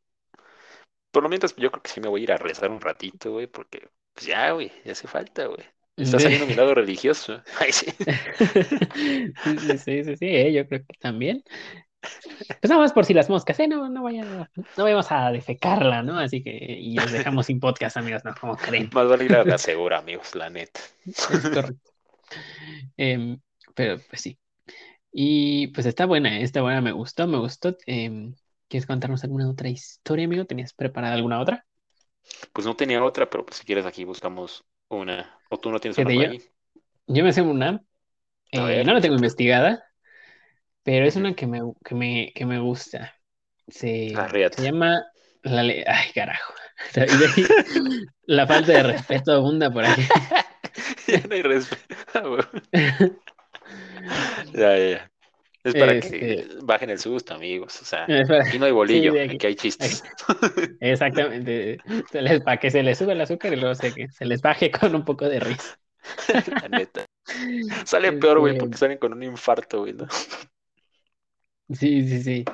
[1.11, 3.33] Por lo mientras, yo creo que sí me voy a ir a rezar un ratito,
[3.33, 5.65] güey, porque pues ya, güey, ya hace falta, güey.
[5.97, 7.43] Está saliendo mi lado religioso.
[7.61, 7.87] Ay, sí.
[9.45, 11.43] Sí, sí, sí, sí, sí, eh, yo creo que también.
[12.01, 13.67] Pues nada más por si las moscas, ¿eh?
[13.67, 16.19] No, no vaya, no vayamos a defecarla, ¿no?
[16.19, 18.35] Así que, y los dejamos sin podcast, amigos, ¿no?
[18.41, 18.89] Como creen.
[18.93, 20.81] Más vale ir a la segura, amigos, la neta.
[21.05, 21.91] Es correcto.
[22.97, 23.41] Em,
[23.75, 24.39] pero pues sí.
[25.13, 27.77] Y pues está buena, eh, está buena, me gustó, me gustó.
[27.87, 28.35] Em,
[28.69, 30.45] ¿quieres contarnos alguna otra historia, amigo?
[30.45, 31.65] ¿Tenías preparada alguna otra?
[32.53, 35.39] Pues no tenía otra, pero pues si quieres aquí buscamos una.
[35.51, 36.43] O tú no tienes una por yo- ahí.
[37.07, 37.83] Yo me sé una,
[38.53, 39.83] eh, no la tengo investigada,
[40.83, 43.15] pero es una que me, que me, que me gusta.
[43.69, 44.11] Se,
[44.59, 45.03] llama
[45.43, 46.53] la le- Ay, carajo.
[48.27, 49.95] la falta de respeto abunda por ahí.
[51.07, 52.39] ya no hay respeto.
[54.55, 55.11] ya, ya.
[55.69, 56.07] Es para que
[56.41, 57.81] Este- bajen el susto, amigos.
[57.81, 60.03] O sea, aquí no hay bolillo, de aquí- aquí hay chistes.
[60.81, 61.79] Exactamente.
[62.13, 64.71] Les, para que se les sube el azúcar y luego se, que se les baje
[64.71, 65.79] con un poco de risa.
[66.63, 67.05] La neta.
[67.85, 70.07] Sale peor, güey, Este- porque salen con un infarto, güey, ¿no?
[71.71, 72.45] Sí, sí, sí.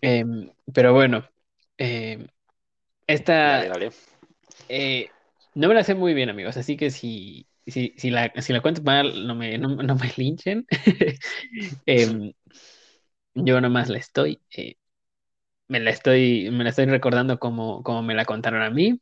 [0.00, 1.28] Em, pero bueno,
[1.76, 2.26] em,
[3.06, 3.90] esta Dale, dale.
[4.68, 5.08] eh,
[5.54, 8.60] no me la sé muy bien, amigos, así que si, si, si la, si la
[8.62, 10.66] cuento mal, no me, no, no me linchen.
[11.86, 12.32] Em,
[13.34, 14.76] yo nomás la estoy, eh,
[15.68, 19.00] me la estoy, me la estoy recordando como, como me la contaron a mí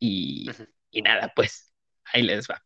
[0.00, 0.46] y,
[0.92, 1.72] y nada, pues
[2.12, 2.64] ahí les va.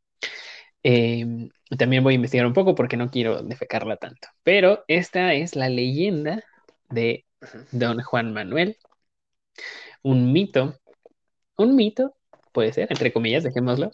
[0.85, 5.57] Em, también voy a investigar un poco porque no quiero defecarla tanto, pero esta es
[5.57, 6.45] la leyenda
[6.91, 7.27] de.
[7.73, 8.79] Don Juan Manuel,
[10.03, 10.75] un mito,
[11.57, 12.17] un mito,
[12.53, 13.93] puede ser, entre comillas, dejémoslo,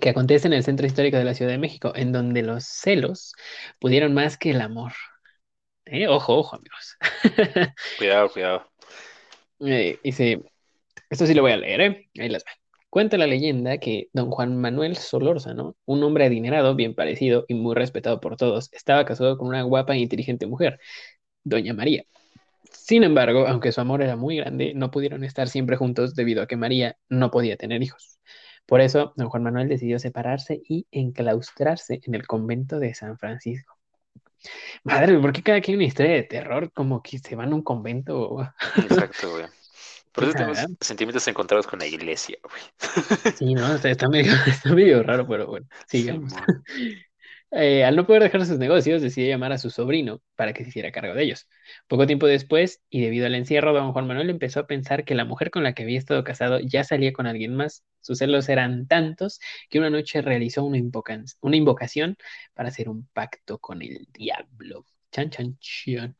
[0.00, 3.32] que acontece en el centro histórico de la Ciudad de México, en donde los celos
[3.78, 4.92] pudieron más que el amor.
[5.84, 6.96] Eh, Ojo, ojo, amigos.
[7.98, 8.66] Cuidado, cuidado.
[9.60, 10.42] Eh, dice,
[11.10, 12.10] esto sí lo voy a leer, ¿eh?
[12.18, 12.50] Ahí les va.
[12.90, 17.74] Cuenta la leyenda que don Juan Manuel Solórzano, un hombre adinerado, bien parecido y muy
[17.74, 20.78] respetado por todos, estaba casado con una guapa e inteligente mujer,
[21.44, 22.04] doña María.
[22.72, 26.46] Sin embargo, aunque su amor era muy grande, no pudieron estar siempre juntos debido a
[26.46, 28.20] que María no podía tener hijos.
[28.68, 33.78] Por eso, don Juan Manuel decidió separarse y enclaustrarse en el convento de San Francisco.
[34.84, 37.62] Madre, ¿por qué cada quien una historia de terror como que se van a un
[37.62, 38.46] convento?
[38.76, 39.46] Exacto, güey.
[40.12, 43.34] Por eso tenemos sentimientos encontrados con la iglesia, güey.
[43.36, 46.34] Sí, no, está, está medio, está medio raro, pero bueno, sigamos.
[47.50, 50.68] Eh, al no poder dejar sus negocios, decidió llamar a su sobrino para que se
[50.70, 51.48] hiciera cargo de ellos.
[51.86, 55.24] Poco tiempo después, y debido al encierro, don Juan Manuel empezó a pensar que la
[55.24, 57.84] mujer con la que había estado casado ya salía con alguien más.
[58.00, 62.16] Sus celos eran tantos que una noche realizó una, invocación
[62.54, 64.84] para hacer un pacto con el diablo.
[65.10, 66.16] Chan, chan, chan.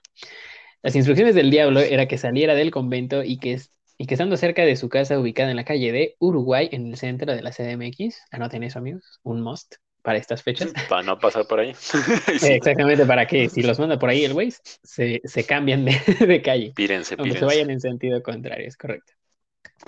[0.83, 3.61] Las instrucciones del diablo era que saliera del convento y que,
[3.99, 6.97] y que estando cerca de su casa ubicada en la calle de Uruguay, en el
[6.97, 9.75] centro de la CDMX, anoten eso amigos, un must
[10.09, 10.73] para estas fechas.
[10.89, 11.75] Para no pasar por ahí.
[12.39, 12.55] Sí.
[12.55, 14.51] Exactamente, para que si los manda por ahí el güey,
[14.83, 17.45] se, se cambian de, de calle, Pírense, aunque se pírense.
[17.45, 19.13] vayan en sentido contrario, es correcto.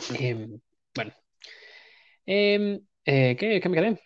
[0.09, 0.61] Em,
[0.95, 1.13] bueno,
[2.27, 4.01] Em, eh, ¿qué, qué me quedé?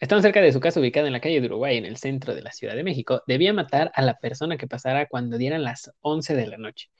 [0.00, 2.42] Estando cerca de su casa ubicada en la calle de Uruguay, en el centro de
[2.42, 6.34] la Ciudad de México, debía matar a la persona que pasara cuando dieran las 11
[6.36, 6.90] de la noche.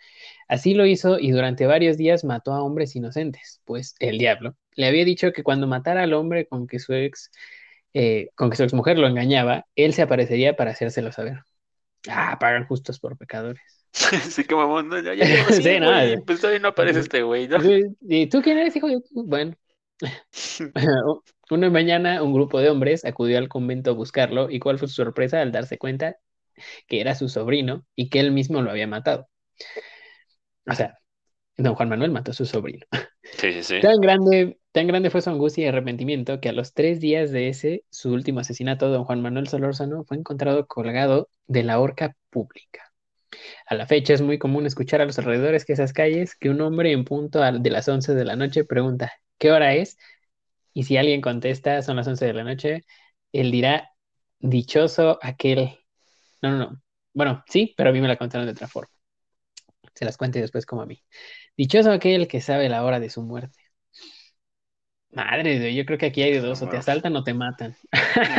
[0.48, 4.86] Así lo hizo y durante varios días mató a hombres inocentes, pues el diablo le
[4.88, 7.30] había dicho que cuando matara al hombre con que su ex,
[7.94, 11.38] eh, con que su exmujer lo engañaba, él se aparecería para hacérselo saber.
[12.08, 13.62] Ah, pagan justos por pecadores.
[14.28, 16.20] Sí, que mamón, no, ya, ya Sí, cinco, no, güey, ya.
[16.26, 17.58] Pues todavía no aparece este güey, ¿no?
[18.00, 18.88] ¿Y tú quién eres, hijo?
[19.12, 19.54] Bueno.
[21.50, 24.94] Una mañana un grupo de hombres acudió al convento a buscarlo y cuál fue su
[24.94, 26.16] sorpresa al darse cuenta
[26.88, 29.28] que era su sobrino y que él mismo lo había matado.
[30.66, 30.98] O sea,
[31.56, 32.86] don Juan Manuel mató a su sobrino.
[33.38, 33.80] Sí, sí, sí.
[33.80, 37.48] Tan grande, tan grande fue su angustia y arrepentimiento que a los tres días de
[37.48, 42.92] ese, su último asesinato, don Juan Manuel Solórzano fue encontrado colgado de la horca pública.
[43.66, 46.60] A la fecha es muy común escuchar a los alrededores de esas calles que un
[46.60, 49.96] hombre en punto de las 11 de la noche pregunta, ¿qué hora es?
[50.72, 52.84] Y si alguien contesta, son las 11 de la noche,
[53.32, 53.90] él dirá,
[54.38, 55.78] dichoso aquel.
[56.42, 56.82] No, no, no.
[57.12, 58.92] Bueno, sí, pero a mí me la contaron de otra forma.
[59.94, 61.00] Se las cuente después como a mí.
[61.56, 63.58] Dichoso aquel que sabe la hora de su muerte.
[65.12, 67.32] Madre de Dios, yo creo que aquí hay de dos, o te asaltan o te
[67.34, 67.74] matan.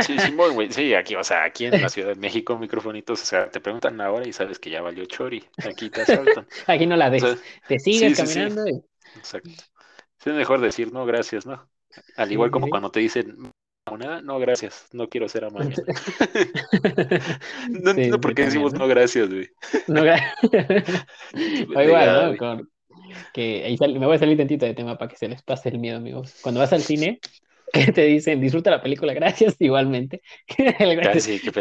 [0.00, 0.70] Sí, Simón, güey.
[0.72, 3.96] Sí, aquí, o sea, aquí en la Ciudad de México, microfonitos, o sea, te preguntan
[3.96, 5.44] la hora y sabes que ya valió chori.
[5.62, 6.46] Aquí te asaltan.
[6.66, 8.48] Aquí no la O sea, Te sigues sí, sí, sí.
[8.48, 8.82] caminando y
[9.14, 9.64] exacto.
[10.18, 11.70] Sí, es mejor decir no, gracias, ¿no?
[12.16, 12.70] Al igual Sí, como sí.
[12.70, 13.36] cuando te dicen
[14.24, 15.80] no, gracias, no quiero ser amable.
[17.72, 19.48] No Sí, entiendo sí, por qué decimos no, gracias, güey.
[19.86, 20.20] No, gra-
[21.74, 22.26] o igual, ¿no?
[22.28, 22.36] güey.
[22.36, 22.70] Con-
[23.32, 25.68] que ahí sal- me voy a salir tantito de tema para que se les pase
[25.68, 26.36] el miedo, amigos.
[26.40, 27.20] Cuando vas al cine,
[27.72, 30.22] que te dicen, disfruta la película, gracias, igualmente.
[31.20, 31.52] Sí, qué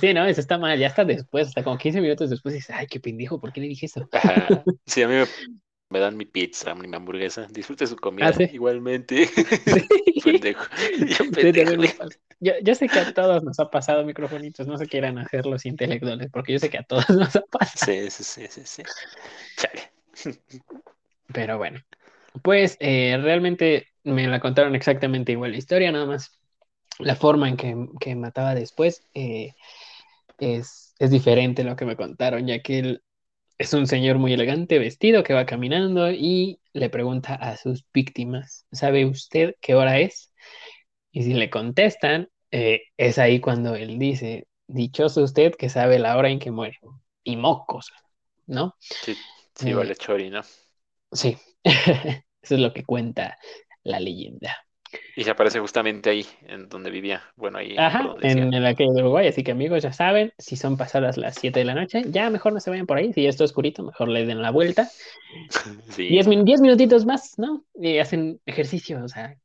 [0.00, 2.86] Sí, no, eso está mal, ya hasta después, hasta como 15 minutos después dices, ay,
[2.86, 4.08] qué pendejo, ¿por qué le dije eso?
[4.12, 4.64] Ajá.
[4.86, 5.26] Sí, a mí me,
[5.90, 7.46] me dan mi pizza, mi hamburguesa.
[7.50, 8.48] Disfrute su comida Ah, sí.
[8.52, 9.28] igualmente.
[10.24, 10.64] pendejo.
[11.18, 11.82] Yo Sí, pendejo.
[12.62, 16.30] yo sé que a todos nos ha pasado microfonitos, no se quieran hacer los intelectuales,
[16.32, 17.86] porque yo sé que a todos nos ha pasado.
[17.86, 18.82] Sí, sí, sí, sí, sí.
[19.56, 19.92] Chale.
[21.32, 21.80] Pero bueno,
[22.42, 26.38] pues eh, realmente me la contaron exactamente igual la historia, nada más
[26.98, 29.54] la forma en que, que mataba después eh,
[30.38, 33.02] es, es diferente lo que me contaron, ya que él
[33.58, 38.66] es un señor muy elegante, vestido, que va caminando y le pregunta a sus víctimas,
[38.72, 40.32] ¿sabe usted qué hora es?
[41.10, 46.16] Y si le contestan, eh, es ahí cuando él dice, dichoso usted que sabe la
[46.16, 46.78] hora en que muere.
[47.24, 47.92] Y mocos,
[48.46, 48.76] ¿no?
[48.78, 49.16] Sí,
[49.58, 50.42] sí, Eh, vale, Chori, ¿no?
[51.12, 53.38] Sí, eso es lo que cuenta
[53.82, 54.56] la leyenda.
[55.16, 57.22] Y se aparece justamente ahí, en donde vivía.
[57.36, 60.76] Bueno, ahí Ajá, en, la calle de Uruguay, así que amigos ya saben, si son
[60.76, 63.28] pasadas las 7 de la noche, ya mejor no se vayan por ahí, si ya
[63.28, 64.88] está oscurito, mejor le den la vuelta.
[65.90, 67.64] Sí, 10 min- 10 minutitos más, ¿no?
[67.74, 69.36] Y hacen ejercicio, o sea,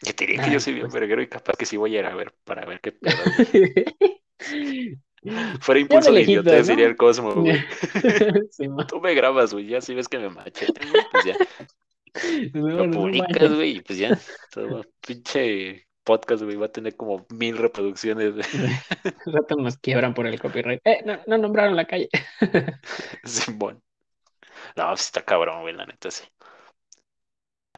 [0.00, 0.90] te diría que yo soy bien pues.
[0.90, 2.96] verguero y capaz que sí voy a ir a ver para ver qué.
[5.60, 6.74] Fuera impulso de lejitos, idiotez, ¿no?
[6.74, 7.56] diría el Cosmo, güey.
[8.50, 8.66] Sí.
[8.88, 11.36] Tú me grabas, güey, ya si ves que me machete, güey, pues ya
[12.54, 14.18] No, lo no publicas, güey, y pues ya.
[14.52, 18.34] Todo pinche podcast, güey, va a tener como mil reproducciones.
[19.24, 20.80] rato nos quiebran por el copyright.
[20.84, 22.10] Eh, no, no nombraron la calle.
[23.24, 23.82] Simón.
[24.76, 26.24] No, está cabrón, güey, la neta, sí.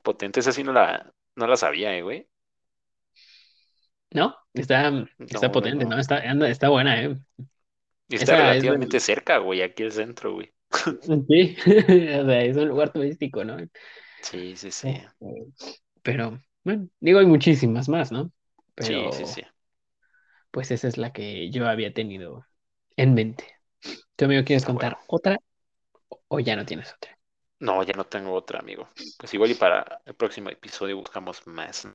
[0.03, 2.27] Potente, esa sí no la, no la sabía, eh, güey.
[4.15, 4.93] No, está,
[5.29, 5.99] está No, potente, no.
[5.99, 7.17] Está, anda- está buena, ¿eh?
[8.09, 10.55] Está Esa es relativamente cerca, güey, aquí el centro, güey.
[11.29, 13.57] Sí, o sea, es un lugar turístico, ¿no?
[14.23, 15.01] Sí, sí, sí.
[15.21, 15.53] Este,
[16.03, 18.33] Pero, bueno, digo, hay muchísimas más, ¿no?
[18.81, 19.43] Sí, Pero, sí, sí.
[20.51, 22.47] pues esa es la que yo había tenido
[22.97, 23.45] en mente.
[24.17, 24.99] ¿Tú, amigo, quieres contar bueno.
[25.07, 25.39] otra
[26.29, 27.19] o ya no tienes otra?
[27.59, 28.89] No, ya no tengo otra, amigo.
[29.17, 31.89] Pues igual y para el próximo episodio buscamos más.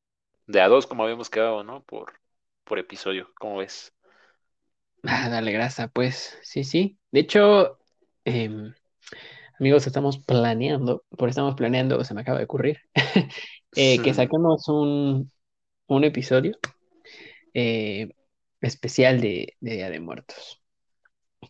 [0.49, 1.83] De a dos, como habíamos quedado, ¿no?
[1.83, 2.19] Por,
[2.63, 3.93] por episodio, ¿cómo ves?
[5.03, 6.97] Ah, dale grasa, pues sí, sí.
[7.11, 7.77] De hecho,
[8.25, 8.73] em,
[9.59, 12.79] amigos, estamos planeando, por estamos planeando, se me acaba de ocurrir,
[13.75, 15.31] eh, que saquemos un,
[15.87, 16.57] un episodio
[17.53, 18.09] eh,
[18.61, 20.61] especial de, de Día de Muertos.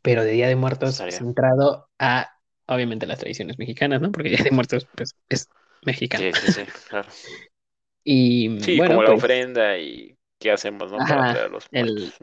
[0.01, 1.19] Pero de Día de Muertos Estaría.
[1.19, 2.31] centrado a,
[2.67, 4.11] obviamente, las tradiciones mexicanas, ¿no?
[4.11, 5.49] Porque Día de Muertos, pues, es
[5.85, 6.23] mexicano.
[6.23, 7.09] Sí, sí, sí, claro.
[8.03, 11.03] Y Sí, bueno, como la pues, ofrenda y qué hacemos, ¿no?
[11.05, 12.13] Para Ajá, los el-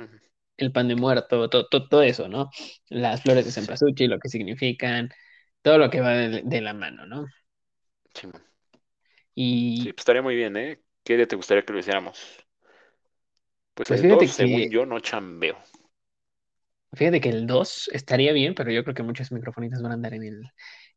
[0.58, 2.50] el pan de muerto, todo, todo, todo eso, ¿no?
[2.88, 5.10] Las flores de cempasúchil, lo que significan,
[5.62, 7.26] todo lo que va de, de la mano, ¿no?
[8.14, 8.28] Sí.
[9.34, 10.82] Y Sí, pues estaría muy bien, ¿eh?
[11.04, 12.18] ¿Qué te gustaría que lo hiciéramos?
[13.74, 15.56] Pues, Pues el 2, según que- yo, no chambeo.
[16.92, 20.14] fíjate que el 2 estaría bien, pero yo creo que muchos microfonitos van a andar
[20.14, 20.42] en el,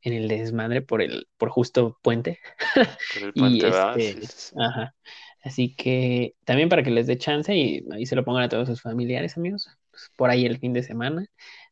[0.02, 2.40] en el desmadre por el, por justo puente.
[3.08, 4.00] Por el Y puente, ¿verdad?
[4.00, 4.28] este,
[4.58, 4.96] ajá.
[5.44, 8.68] Así que también para que les dé chance y ahí se lo pongan a todos
[8.68, 11.26] sus familiares, amigos, pues, por ahí el fin de semana.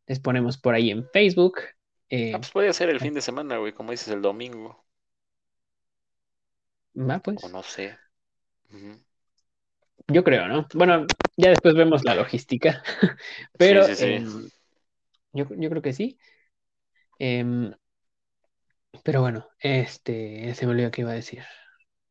[0.08, 1.60] Les ponemos por ahí en Facebook.
[2.10, 4.86] eh, Ah, pues podría ser el fin de semana, güey, como dices, el domingo.
[6.96, 7.42] va pues.
[7.42, 7.88] O no sé.
[10.08, 10.68] Yo creo, ¿no?
[10.74, 11.06] Bueno,
[11.36, 12.82] ya después vemos la logística,
[13.58, 14.08] pero sí, sí.
[14.08, 14.50] em,
[15.34, 16.20] yo, yo creo que sí.
[17.20, 17.74] Em,
[19.04, 21.44] pero bueno, este, se me olvidó qué iba a decir.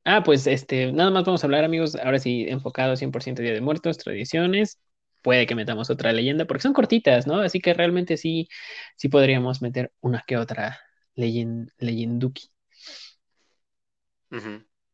[0.05, 3.61] Ah, pues este, nada más vamos a hablar, amigos, ahora sí, enfocado 100% Día de
[3.61, 4.79] Muertos, tradiciones.
[5.23, 7.41] Puede que metamos otra leyenda, porque son cortitas, ¿no?
[7.41, 8.49] Así que realmente sí,
[8.97, 10.79] sí podríamos meter una que otra
[11.17, 12.51] leyen, leyenduki.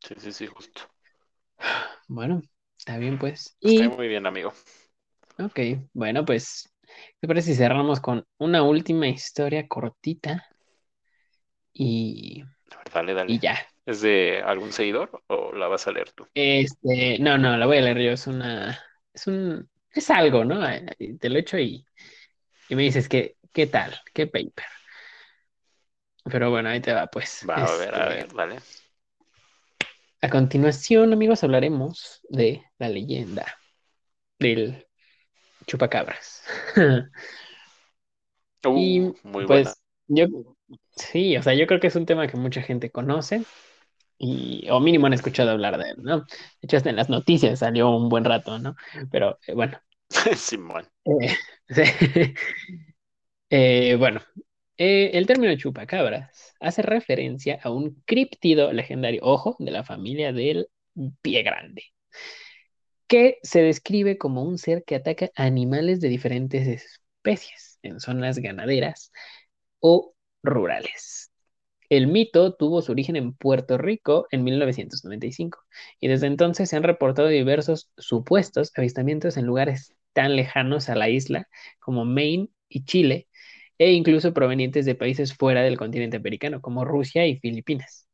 [0.04, 0.82] Sí, sí, sí, justo.
[2.08, 2.42] Bueno,
[2.78, 3.56] está bien, pues.
[3.64, 4.52] Está Y muy bien, amigo.
[5.38, 5.58] Ok,
[5.92, 6.72] bueno, pues,
[7.20, 10.46] ¿qué parece si cerramos con una última historia cortita?
[11.74, 12.44] Y,
[12.92, 13.34] dale, dale.
[13.34, 13.58] y ya.
[13.86, 16.26] ¿Es de algún seguidor o la vas a leer tú?
[16.34, 18.10] Este, no, no, la voy a leer yo.
[18.12, 18.78] Es una,
[19.12, 20.66] es un, es algo, ¿no?
[20.68, 20.86] Eh,
[21.20, 21.84] Te lo echo y,
[22.68, 23.94] y me dices que, ¿qué tal?
[24.14, 24.66] ¿Qué paper?
[26.24, 27.50] Pero bueno, ahí te va, pues.
[27.50, 28.58] Va, a ver, a Este, ver, dale.
[30.22, 33.44] A continuación, amigos, hablaremos de la leyenda
[34.38, 34.86] del
[35.66, 36.42] chupacabras.
[38.64, 39.74] Uh, Y muy buena.
[39.74, 40.26] pues yo,
[40.96, 43.42] sí, o sea, yo creo que es un tema que mucha gente conoce
[44.18, 46.20] y, o mínimo han escuchado hablar de él, ¿no?
[46.20, 46.26] De
[46.62, 48.76] hecho, hasta en las noticias salió un buen rato, ¿no?
[49.10, 49.78] Pero eh, bueno,
[50.36, 50.88] Simón.
[51.06, 51.34] eh,
[51.68, 52.34] sí.
[53.50, 54.22] Eh, bueno,
[54.76, 60.68] el término chupacabras hace referencia a un críptido legendario, ojo, de la familia del
[61.22, 61.84] pie grande,
[63.06, 69.12] que se describe como un ser que ataca animales de diferentes especies en zonas ganaderas
[69.80, 71.32] o rurales.
[71.88, 75.58] El mito tuvo su origen en Puerto Rico en 1995
[76.00, 81.10] y desde entonces se han reportado diversos supuestos avistamientos en lugares tan lejanos a la
[81.10, 81.48] isla
[81.80, 83.28] como Maine y Chile
[83.78, 88.08] e incluso provenientes de países fuera del continente americano como Rusia y Filipinas.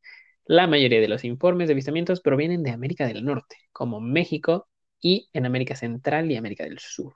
[0.44, 4.67] La mayoría de los informes de avistamientos provienen de América del Norte, como México
[5.00, 7.14] y en América Central y América del Sur,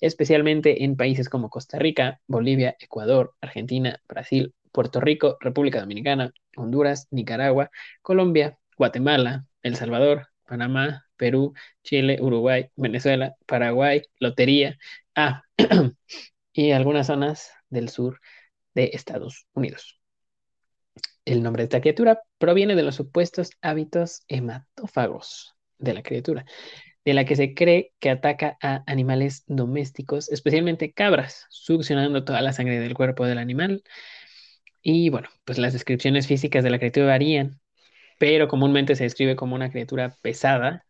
[0.00, 7.08] especialmente en países como Costa Rica, Bolivia, Ecuador, Argentina, Brasil, Puerto Rico, República Dominicana, Honduras,
[7.10, 7.70] Nicaragua,
[8.02, 14.78] Colombia, Guatemala, El Salvador, Panamá, Perú, Chile, Uruguay, Venezuela, Paraguay, Lotería,
[15.14, 15.42] ah,
[16.52, 18.20] y algunas zonas del sur
[18.74, 19.98] de Estados Unidos.
[21.24, 26.44] El nombre de esta criatura proviene de los supuestos hábitos hematófagos de la criatura,
[27.06, 32.52] de la que se cree que ataca a animales domésticos, especialmente cabras, succionando toda la
[32.52, 33.84] sangre del cuerpo del animal.
[34.82, 37.60] Y bueno, pues las descripciones físicas de la criatura varían,
[38.18, 40.84] pero comúnmente se describe como una criatura pesada.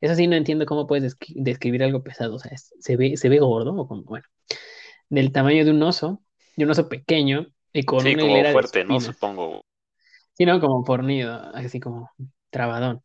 [0.00, 2.34] Eso sí, no entiendo cómo puedes describir algo pesado.
[2.34, 4.26] O sea, ¿se ve, se ve gordo o como, bueno,
[5.08, 6.20] del tamaño de un oso,
[6.56, 9.00] de un oso pequeño y con Sí, una como hilera de fuerte, ¿no?
[9.00, 9.60] Supongo.
[10.32, 12.10] Sí, no, como fornido, así como
[12.50, 13.04] trabadón.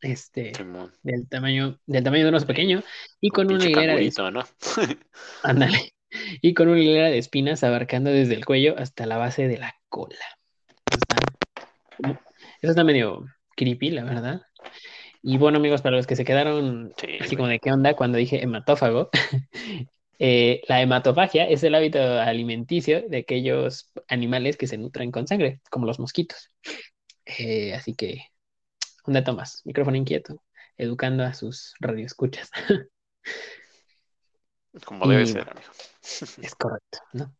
[0.00, 0.92] Este, Simón.
[1.02, 2.82] del tamaño, del tamaño de un oso pequeño
[3.20, 4.42] y Un con una hilera de ¿no?
[5.42, 5.94] Ándale.
[6.40, 9.74] Y con una hilera de espinas abarcando desde el cuello hasta la base de la
[9.88, 10.16] cola.
[10.90, 12.20] Eso está,
[12.60, 13.24] eso está medio
[13.56, 14.42] creepy, la verdad.
[15.22, 18.18] Y bueno, amigos, para los que se quedaron Sí, así como de qué onda cuando
[18.18, 19.08] dije hematófago,
[20.18, 25.60] eh, la hematofagia es el hábito alimenticio de aquellos animales que se nutren con sangre,
[25.70, 26.50] como los mosquitos.
[27.24, 28.31] Eh, así que,
[29.06, 30.42] un dato más, micrófono inquieto,
[30.76, 32.50] educando a sus radioescuchas.
[34.84, 35.68] Como debe Y- ser, amigo.
[36.42, 37.34] Es correcto, ¿no?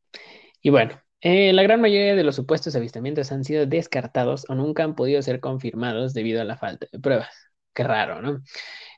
[0.63, 4.85] Y bueno, eh, la gran mayoría de los supuestos avistamientos han sido descartados o nunca
[4.85, 7.31] han podido ser confirmados debido a la falta de pruebas.
[7.75, 8.43] Qué raro, ¿no?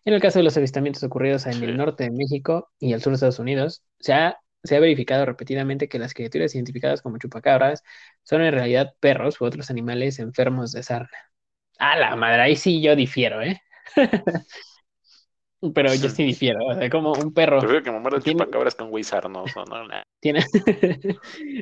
[0.05, 1.65] En el caso de los avistamientos ocurridos en Sí.
[1.65, 5.27] el norte de México y el sur de Estados Unidos, se ha, se ha verificado
[5.27, 7.83] repetidamente que las criaturas identificadas como chupacabras
[8.25, 11.11] son en realidad perros u otros animales enfermos de sarna.
[11.79, 13.61] A la madre, ahí sí yo difiero, ¿eh?
[15.75, 18.75] Pero yo sí difiero, o sea, como un perro Prefiero que me muera Tiene- chupacabras
[18.75, 19.87] con güey sarnoso, ¿no?
[19.89, 20.03] Nah.
[20.21, 20.45] tiene,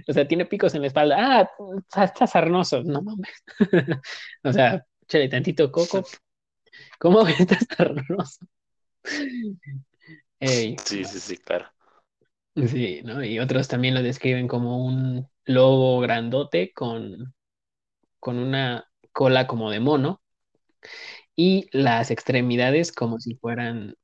[0.09, 1.17] o sea, tiene picos en la espalda.
[1.19, 1.49] Ah,
[1.79, 2.83] está, está sarnoso.
[2.83, 3.45] No mames.
[4.45, 6.03] O sea, échale tantito coco.
[6.99, 8.45] ¿Cómo que está sarnoso?
[10.41, 11.67] Ey, Sí, sí, sí, claro.
[12.57, 13.23] sí, ¿no?
[13.25, 17.35] Y otros también lo describen como un lobo grandote con,
[18.21, 20.23] con una cola como de mono
[21.37, 23.97] y las extremidades como si fueran,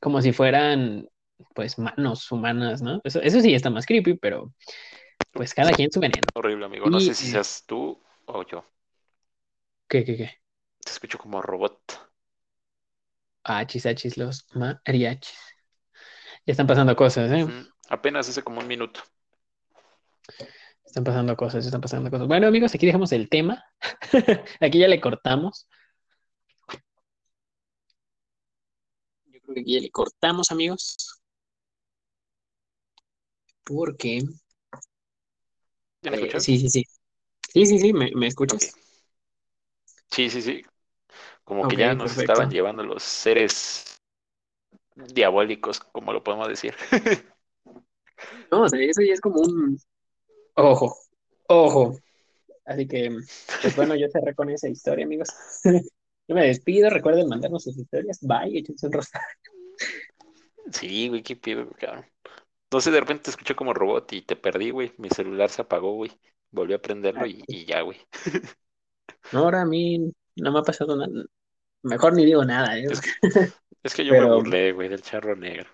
[0.00, 1.08] como si fueran,
[1.54, 3.00] pues, manos humanas, ¿no?
[3.04, 4.52] Eso, eso sí está más creepy, pero
[5.32, 6.30] pues cada quien su veneno.
[6.34, 6.90] Horrible, amigo.
[6.90, 8.64] No Y, sé si seas tú o yo.
[9.88, 10.30] ¿Qué, qué, qué?
[10.84, 12.12] Te escucho como robot.
[13.44, 15.38] Achis, achis, los mariachis.
[16.46, 17.46] Ya están pasando cosas, ¿eh?
[17.88, 19.02] Apenas hace como un minuto.
[20.92, 22.28] Están pasando cosas, están pasando cosas.
[22.28, 23.64] Bueno, amigos, aquí dejamos el tema.
[24.60, 25.66] Aquí ya le cortamos.
[29.24, 31.18] Yo creo que aquí ya le cortamos, amigos.
[33.64, 34.20] Porque.
[36.02, 36.44] ¿Ya me eh, escuchas?
[36.44, 36.84] sí, sí, sí.
[37.54, 38.74] Sí, sí, sí, ¿me, me escuchas?
[40.10, 40.62] Sí, sí, sí.
[41.42, 42.32] Como que ya nos perfecto.
[42.32, 43.98] estaban llevando los seres
[44.94, 46.74] diabólicos, como lo podemos decir.
[48.50, 49.78] No, o sea, eso ya es como un.
[50.54, 50.96] Ojo,
[51.48, 51.96] ojo.
[52.64, 53.10] Así que,
[53.60, 55.28] pues bueno, yo cerré con esa historia, amigos.
[56.28, 56.88] Yo me despido.
[56.88, 58.20] Recuerden mandarnos sus historias.
[58.22, 59.26] Bye, échense un rosario.
[60.70, 62.06] Sí, güey, qué pedo, cabrón.
[62.64, 64.92] Entonces de repente te escuché como robot y te perdí, güey.
[64.98, 66.12] Mi celular se apagó, güey.
[66.52, 67.98] Volví a prenderlo y, y ya, güey.
[69.32, 71.24] No, ahora a mí no me ha pasado nada.
[71.82, 72.86] Mejor ni digo nada, ¿eh?
[72.88, 73.10] Es que,
[73.82, 75.68] es que yo me burlé, güey, del charro negro.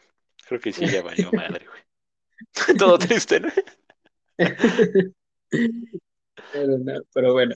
[0.47, 1.83] Creo que sí, ya valió madre, güey.
[2.79, 3.49] Todo triste, ¿no?
[6.53, 7.55] Pero, no, pero bueno,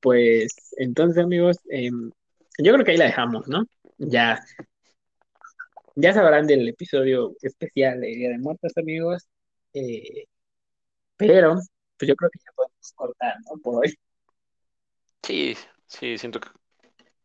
[0.00, 2.10] pues entonces, amigos, em,
[2.58, 3.64] yo creo que ahí la dejamos, ¿no?
[3.98, 4.44] Ya,
[5.94, 9.26] ya sabrán del episodio especial de Día de Muertos, amigos.
[9.72, 10.26] Eh,
[11.16, 11.54] pero,
[11.96, 13.58] pues yo creo que ya podemos cortar, ¿no?
[13.62, 13.94] Por hoy.
[15.22, 15.56] Sí,
[15.86, 16.48] sí, siento que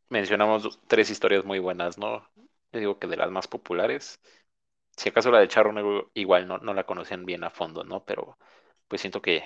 [0.10, 2.28] mencionamos tres historias muy buenas, ¿no?
[2.72, 4.20] Yo digo que de las más populares.
[4.95, 8.05] Si acaso la de Charro Negro igual no, no la conocían bien a fondo, ¿no?
[8.05, 8.38] Pero
[8.90, 9.44] pues siento que,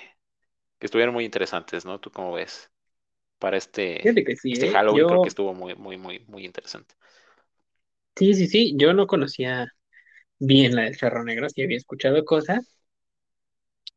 [0.80, 2.00] que estuvieron muy interesantes, ¿no?
[2.00, 2.72] ¿Tú cómo ves?
[3.38, 4.68] Para este, que sí, este ¿eh?
[4.68, 6.96] Halloween creo Yo, que estuvo muy, muy, muy, muy interesante.
[8.16, 9.68] sí, sí, sí, yo no conocía
[10.40, 12.78] bien la del Cerro Negro, sí había escuchado cosas,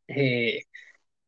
[0.07, 0.63] eh,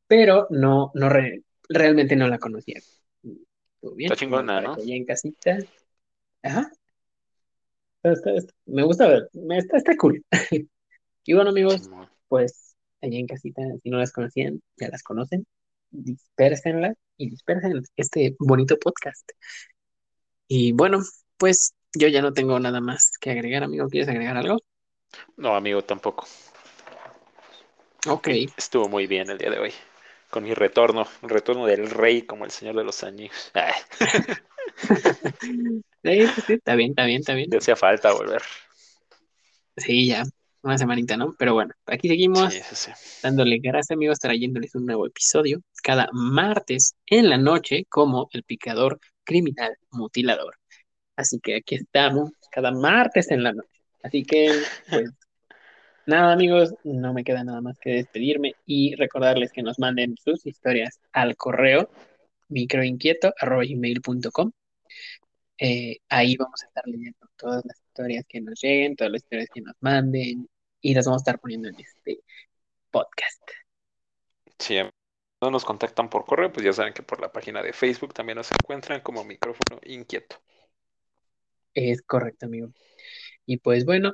[0.07, 2.79] pero no, no re- realmente no la conocía.
[2.79, 4.77] Estuvo bien, Está chingona, ¿no?
[4.77, 5.57] en casita.
[6.43, 6.71] Ajá.
[8.03, 10.23] Está- está- está- me gusta ver, está, está cool.
[11.25, 11.91] Y bueno, amigos,
[12.29, 12.68] pues
[13.01, 15.45] allá en casita, si no las conocían, ya las conocen,
[15.91, 19.29] dispérsenlas y dispersen este bonito podcast.
[20.47, 20.99] Y bueno,
[21.37, 23.87] pues yo ya no tengo nada más que agregar, amigo.
[23.89, 24.59] ¿Quieres agregar algo?
[25.37, 26.27] No, amigo, tampoco.
[28.07, 28.27] Ok,
[28.57, 29.73] Estuvo muy bien el día de hoy.
[30.29, 33.51] con mi retorno, el retorno del rey como el señor de los años.
[36.03, 37.49] Sí, sí, está bien, está bien, está bien.
[37.51, 38.41] Ya hacía falta volver.
[39.77, 40.23] Sí, ya,
[40.61, 41.35] una semanita, ¿no?
[41.37, 42.91] Pero bueno, aquí seguimos Sí, sí, sí.
[43.23, 48.99] dándole gracias, amigos, trayéndoles un nuevo episodio cada martes en la noche como el picador
[49.23, 50.55] criminal mutilador.
[51.15, 53.69] Así que aquí estamos cada martes en la noche.
[54.03, 54.51] Así que,
[54.89, 55.09] pues,
[56.05, 60.45] nada, amigos, no me queda nada más que despedirme y recordarles que nos manden sus
[60.45, 61.89] historias al correo
[62.49, 64.51] microinquieto.com.
[65.61, 69.49] Eh, ahí vamos a estar leyendo todas las historias que nos lleguen, todas las historias
[69.53, 70.49] que nos manden
[70.79, 72.21] y las vamos a estar poniendo en este
[72.89, 73.43] podcast.
[74.57, 74.77] Si
[75.41, 78.37] no nos contactan por correo, pues ya saben que por la página de Facebook también
[78.37, 80.37] nos encuentran como micrófono inquieto.
[81.73, 82.71] Es correcto, amigo.
[83.45, 84.13] Y pues bueno,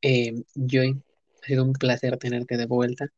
[0.00, 1.02] eh, Joy,
[1.42, 3.08] ha sido un placer tenerte de vuelta.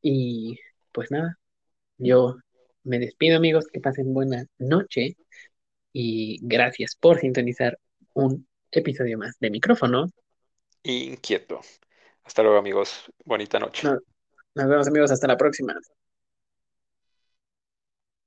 [0.00, 0.58] Y
[0.92, 1.38] pues nada,
[1.98, 2.36] yo
[2.82, 5.16] me despido, amigos, que pasen buena noche
[5.94, 7.78] y gracias por sintonizar
[8.12, 10.10] un episodio más de micrófono.
[10.82, 11.60] Inquieto.
[12.24, 13.10] Hasta luego, amigos.
[13.24, 13.84] Bonita noche.
[13.86, 13.98] No-
[14.56, 15.74] Nos vemos, amigos, hasta la próxima.